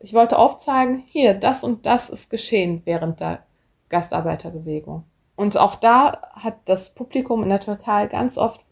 [0.00, 3.40] Ich wollte aufzeigen, hier, das und das ist geschehen während der
[3.88, 5.04] Gastarbeiterbewegung.
[5.36, 8.64] Und auch da hat das Publikum in der Türkei ganz oft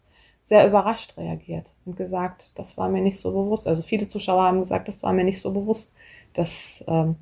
[0.47, 3.67] sehr überrascht reagiert und gesagt, das war mir nicht so bewusst.
[3.67, 5.93] Also viele Zuschauer haben gesagt, das war mir nicht so bewusst,
[6.33, 7.17] dass ähm,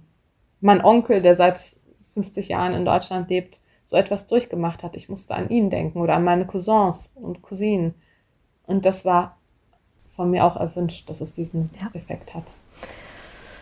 [0.61, 1.59] mein Onkel, der seit
[2.13, 4.95] 50 Jahren in Deutschland lebt, so etwas durchgemacht hat.
[4.95, 7.95] Ich musste an ihn denken oder an meine Cousins und Cousinen.
[8.67, 9.37] Und das war
[10.07, 11.89] von mir auch erwünscht, dass es diesen ja.
[11.93, 12.53] Effekt hat.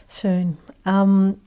[0.09, 0.57] Schön.
[0.85, 1.39] Ähm,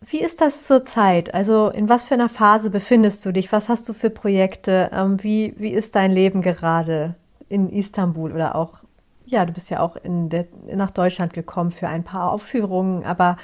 [0.00, 1.32] wie ist das zurzeit?
[1.32, 3.52] Also in was für einer Phase befindest du dich?
[3.52, 4.90] Was hast du für Projekte?
[4.92, 7.14] Ähm, wie, wie ist dein Leben gerade
[7.48, 8.78] in Istanbul oder auch,
[9.24, 13.36] ja, du bist ja auch der, nach Deutschland gekommen für ein paar Aufführungen, aber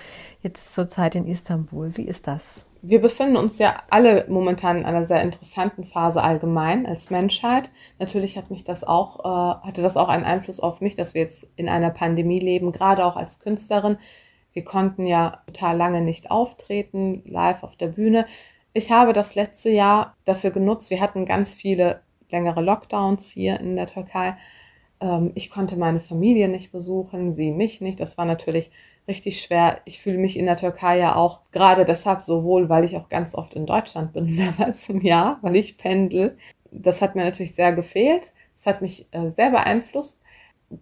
[0.43, 1.97] jetzt zurzeit in Istanbul.
[1.97, 2.43] Wie ist das?
[2.85, 7.71] Wir befinden uns ja alle momentan in einer sehr interessanten Phase allgemein als Menschheit.
[8.01, 11.23] Natürlich hat mich das auch, äh, hatte das auch einen Einfluss auf mich, dass wir
[11.23, 13.99] jetzt in einer Pandemie leben, gerade auch als Künstlerin.
[14.53, 18.27] Wir konnten ja total lange nicht auftreten, live auf der Bühne.
[18.75, 20.91] Ich habe das letzte Jahr dafür genutzt.
[20.91, 22.01] Wir hatten ganz viele
[22.33, 24.37] längere Lockdowns hier in der Türkei.
[25.01, 28.01] Ähm, ich konnte meine Familie nicht besuchen, sie mich nicht.
[28.01, 28.71] Das war natürlich
[29.09, 29.81] richtig schwer.
[29.85, 33.09] Ich fühle mich in der Türkei ja auch gerade deshalb so wohl, weil ich auch
[33.09, 36.37] ganz oft in Deutschland bin, mehrmals im Jahr, weil ich pendel.
[36.71, 38.33] Das hat mir natürlich sehr gefehlt.
[38.57, 40.21] Es hat mich äh, sehr beeinflusst.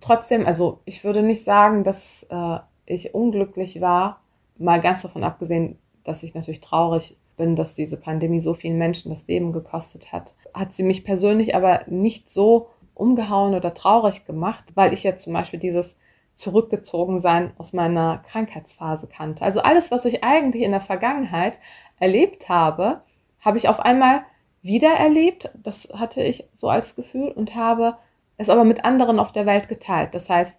[0.01, 4.21] Trotzdem, also ich würde nicht sagen, dass äh, ich unglücklich war,
[4.59, 9.11] mal ganz davon abgesehen, dass ich natürlich traurig bin, dass diese Pandemie so vielen Menschen
[9.11, 14.65] das Leben gekostet hat, hat sie mich persönlich aber nicht so umgehauen oder traurig gemacht,
[14.75, 15.97] weil ich ja zum Beispiel dieses
[16.35, 19.43] Zurückgezogensein aus meiner Krankheitsphase kannte.
[19.43, 21.59] Also alles, was ich eigentlich in der Vergangenheit
[21.99, 23.01] erlebt habe,
[23.41, 24.23] habe ich auf einmal
[24.61, 25.51] wieder erlebt.
[25.55, 27.97] Das hatte ich so als Gefühl und habe
[28.37, 30.15] es aber mit anderen auf der Welt geteilt.
[30.15, 30.59] Das heißt,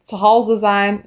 [0.00, 1.04] zu Hause sein,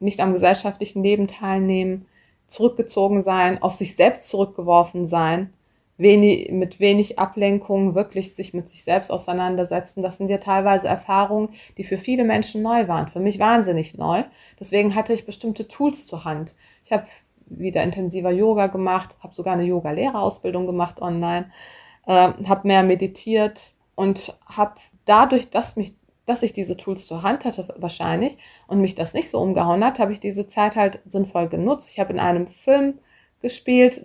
[0.00, 2.06] nicht am gesellschaftlichen Leben teilnehmen,
[2.54, 5.52] zurückgezogen sein, auf sich selbst zurückgeworfen sein,
[5.96, 10.02] wenig, mit wenig Ablenkung wirklich sich mit sich selbst auseinandersetzen.
[10.02, 13.08] Das sind ja teilweise Erfahrungen, die für viele Menschen neu waren.
[13.08, 14.24] Für mich wahnsinnig neu.
[14.58, 16.54] Deswegen hatte ich bestimmte Tools zur Hand.
[16.84, 17.06] Ich habe
[17.46, 21.50] wieder intensiver Yoga gemacht, habe sogar eine Yoga-Lehrerausbildung gemacht online,
[22.06, 24.74] äh, habe mehr meditiert und habe
[25.04, 25.94] dadurch, dass mich
[26.26, 29.98] dass ich diese Tools zur Hand hatte wahrscheinlich und mich das nicht so umgehauen hat,
[29.98, 31.90] habe ich diese Zeit halt sinnvoll genutzt.
[31.90, 32.98] Ich habe in einem Film
[33.40, 34.00] gespielt.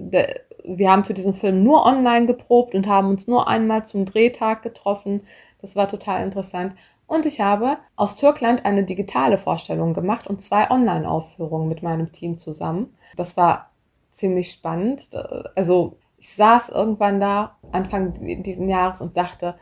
[0.63, 4.61] Wir haben für diesen Film nur online geprobt und haben uns nur einmal zum Drehtag
[4.61, 5.21] getroffen.
[5.61, 6.75] Das war total interessant.
[7.07, 12.37] Und ich habe aus Türkland eine digitale Vorstellung gemacht und zwei Online-Aufführungen mit meinem Team
[12.37, 12.93] zusammen.
[13.15, 13.71] Das war
[14.11, 15.09] ziemlich spannend.
[15.55, 18.13] Also ich saß irgendwann da Anfang
[18.43, 19.55] diesen Jahres und dachte,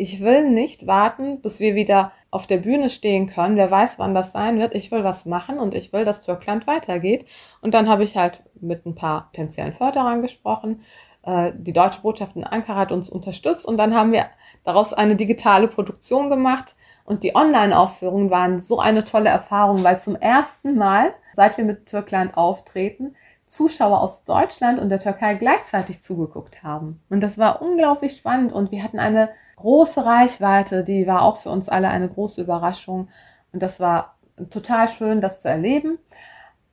[0.00, 3.56] ich will nicht warten, bis wir wieder auf der Bühne stehen können.
[3.56, 4.74] Wer weiß, wann das sein wird.
[4.74, 7.26] Ich will was machen und ich will, dass Türkland weitergeht.
[7.60, 10.84] Und dann habe ich halt mit ein paar potenziellen Förderern gesprochen.
[11.22, 14.24] Äh, die deutsche Botschaft in Ankara hat uns unterstützt und dann haben wir
[14.64, 16.76] daraus eine digitale Produktion gemacht.
[17.04, 21.84] Und die Online-Aufführungen waren so eine tolle Erfahrung, weil zum ersten Mal, seit wir mit
[21.84, 23.10] Türkland auftreten,
[23.44, 27.02] Zuschauer aus Deutschland und der Türkei gleichzeitig zugeguckt haben.
[27.10, 29.28] Und das war unglaublich spannend und wir hatten eine
[29.60, 33.08] große Reichweite, die war auch für uns alle eine große Überraschung.
[33.52, 34.16] Und das war
[34.50, 35.98] total schön, das zu erleben.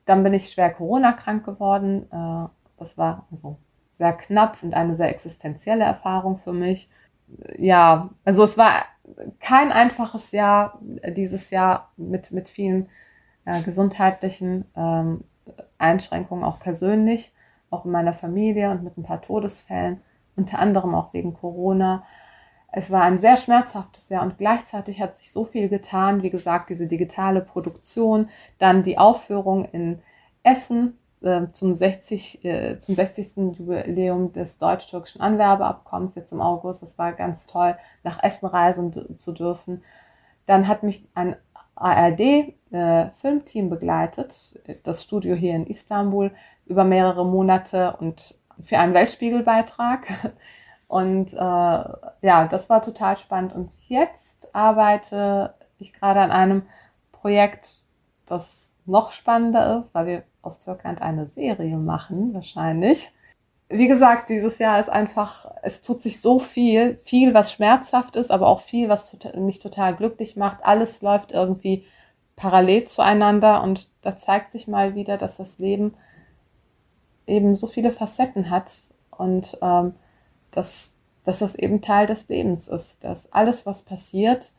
[0.04, 2.08] Dann bin ich schwer Corona-krank geworden.
[2.10, 3.58] Äh, das war also
[3.92, 6.88] sehr knapp und eine sehr existenzielle Erfahrung für mich.
[7.58, 8.84] Ja, also es war
[9.40, 12.88] kein einfaches Jahr, dieses Jahr mit, mit vielen
[13.44, 15.24] äh, gesundheitlichen ähm,
[15.78, 17.32] Einschränkungen, auch persönlich,
[17.70, 20.00] auch in meiner Familie und mit ein paar Todesfällen,
[20.36, 22.04] unter anderem auch wegen Corona.
[22.70, 26.22] Es war ein sehr schmerzhaftes Jahr und gleichzeitig hat sich so viel getan.
[26.22, 30.02] Wie gesagt, diese digitale Produktion, dann die Aufführung in
[30.42, 33.36] Essen äh, zum, 60, äh, zum 60.
[33.58, 36.82] Jubiläum des deutsch-türkischen Anwerbeabkommens jetzt im August.
[36.82, 39.82] Das war ganz toll, nach Essen reisen zu dürfen.
[40.46, 41.36] Dann hat mich ein
[41.74, 46.32] ARD-Filmteam äh, begleitet, das Studio hier in Istanbul,
[46.66, 50.06] über mehrere Monate und für einen Weltspiegelbeitrag.
[50.88, 53.54] Und äh, ja, das war total spannend.
[53.54, 56.62] Und jetzt arbeite ich gerade an einem
[57.12, 57.84] Projekt,
[58.26, 63.10] das noch spannender ist, weil wir aus Türkland eine Serie machen, wahrscheinlich.
[63.68, 68.30] Wie gesagt, dieses Jahr ist einfach, es tut sich so viel, viel, was schmerzhaft ist,
[68.30, 70.64] aber auch viel, was mich total glücklich macht.
[70.64, 71.84] Alles läuft irgendwie
[72.34, 75.94] parallel zueinander und da zeigt sich mal wieder, dass das Leben
[77.26, 78.72] eben so viele Facetten hat
[79.10, 79.94] und ähm,
[80.50, 80.92] dass,
[81.24, 84.52] dass das eben Teil des Lebens ist, dass alles, was passiert,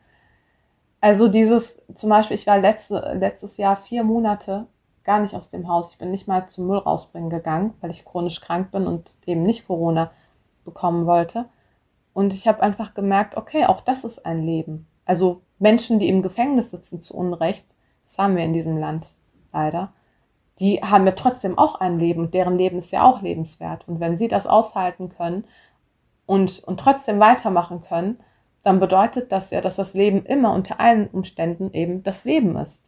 [1.00, 4.66] also dieses, zum Beispiel, ich war letzte, letztes Jahr vier Monate
[5.02, 5.90] gar nicht aus dem Haus.
[5.90, 9.42] Ich bin nicht mal zum Müll rausbringen gegangen, weil ich chronisch krank bin und eben
[9.44, 10.10] nicht Corona
[10.64, 11.46] bekommen wollte.
[12.12, 14.86] Und ich habe einfach gemerkt, okay, auch das ist ein Leben.
[15.06, 19.14] Also Menschen, die im Gefängnis sitzen zu Unrecht, das haben wir in diesem Land
[19.52, 19.92] leider,
[20.58, 23.88] die haben ja trotzdem auch ein Leben, deren Leben ist ja auch lebenswert.
[23.88, 25.44] Und wenn sie das aushalten können
[26.30, 28.20] und, und trotzdem weitermachen können,
[28.62, 32.84] dann bedeutet das ja, dass das Leben immer unter allen Umständen eben das Leben ist.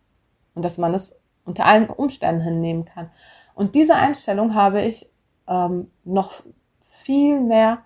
[0.55, 1.13] Und dass man es
[1.45, 3.11] unter allen Umständen hinnehmen kann.
[3.57, 5.11] Und diese Einstellung habe ich
[5.49, 6.45] ähm, noch
[6.89, 7.79] viel mehr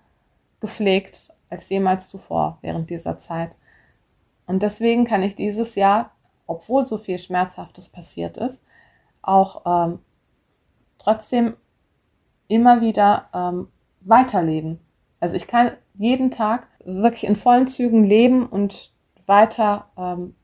[0.59, 3.57] gepflegt als jemals zuvor während dieser Zeit.
[4.45, 6.11] Und deswegen kann ich dieses Jahr,
[6.45, 8.63] obwohl so viel Schmerzhaftes passiert ist,
[9.23, 10.01] auch ähm,
[10.99, 11.57] trotzdem
[12.47, 13.69] immer wieder ähm,
[14.01, 14.81] weiterleben.
[15.19, 18.91] Also ich kann jeden Tag wirklich in vollen Zügen leben und
[19.25, 20.35] weiter ähm,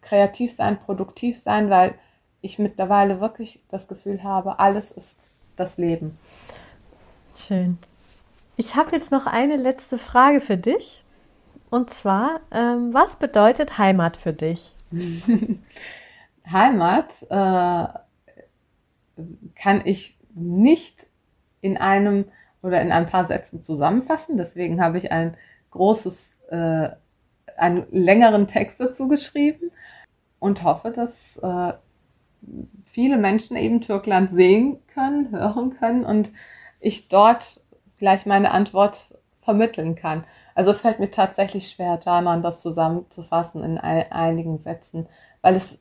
[0.00, 1.94] kreativ sein, produktiv sein, weil
[2.42, 6.16] ich mittlerweile wirklich das Gefühl habe, alles ist das Leben.
[7.34, 7.78] Schön.
[8.56, 11.02] Ich habe jetzt noch eine letzte Frage für dich.
[11.70, 14.74] Und zwar, ähm, was bedeutet Heimat für dich?
[16.50, 17.86] Heimat äh,
[19.54, 21.06] kann ich nicht
[21.60, 22.24] in einem
[22.62, 24.36] oder in ein paar Sätzen zusammenfassen.
[24.36, 25.36] Deswegen habe ich ein
[25.70, 26.90] großes, äh,
[27.56, 29.70] einen längeren Text dazu geschrieben
[30.38, 31.72] und hoffe, dass äh,
[32.84, 36.32] viele Menschen eben Türkland sehen können, hören können und
[36.80, 37.60] ich dort
[37.96, 40.24] vielleicht meine Antwort vermitteln kann.
[40.54, 45.08] Also es fällt mir tatsächlich schwer, Danan das zusammenzufassen in einigen Sätzen,
[45.42, 45.78] weil es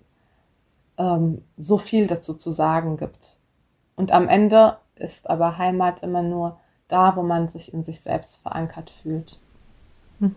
[0.98, 3.38] ähm, so viel dazu zu sagen gibt.
[3.96, 6.60] Und am Ende ist aber Heimat immer nur
[6.90, 9.40] da, wo man sich in sich selbst verankert fühlt.
[10.20, 10.36] Hm.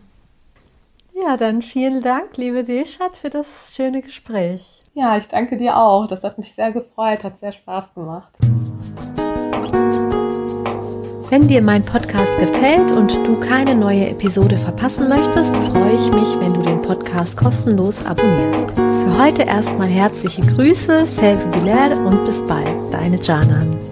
[1.15, 4.83] Ja, dann vielen Dank, liebe Deshat, für das schöne Gespräch.
[4.95, 6.07] Ja, ich danke dir auch.
[6.07, 8.39] Das hat mich sehr gefreut, hat sehr Spaß gemacht.
[11.31, 16.39] Wenn dir mein Podcast gefällt und du keine neue Episode verpassen möchtest, freue ich mich,
[16.39, 18.73] wenn du den Podcast kostenlos abonnierst.
[18.77, 23.92] Für heute erstmal herzliche Grüße, Selvi Bilal und bis bald, deine Janan.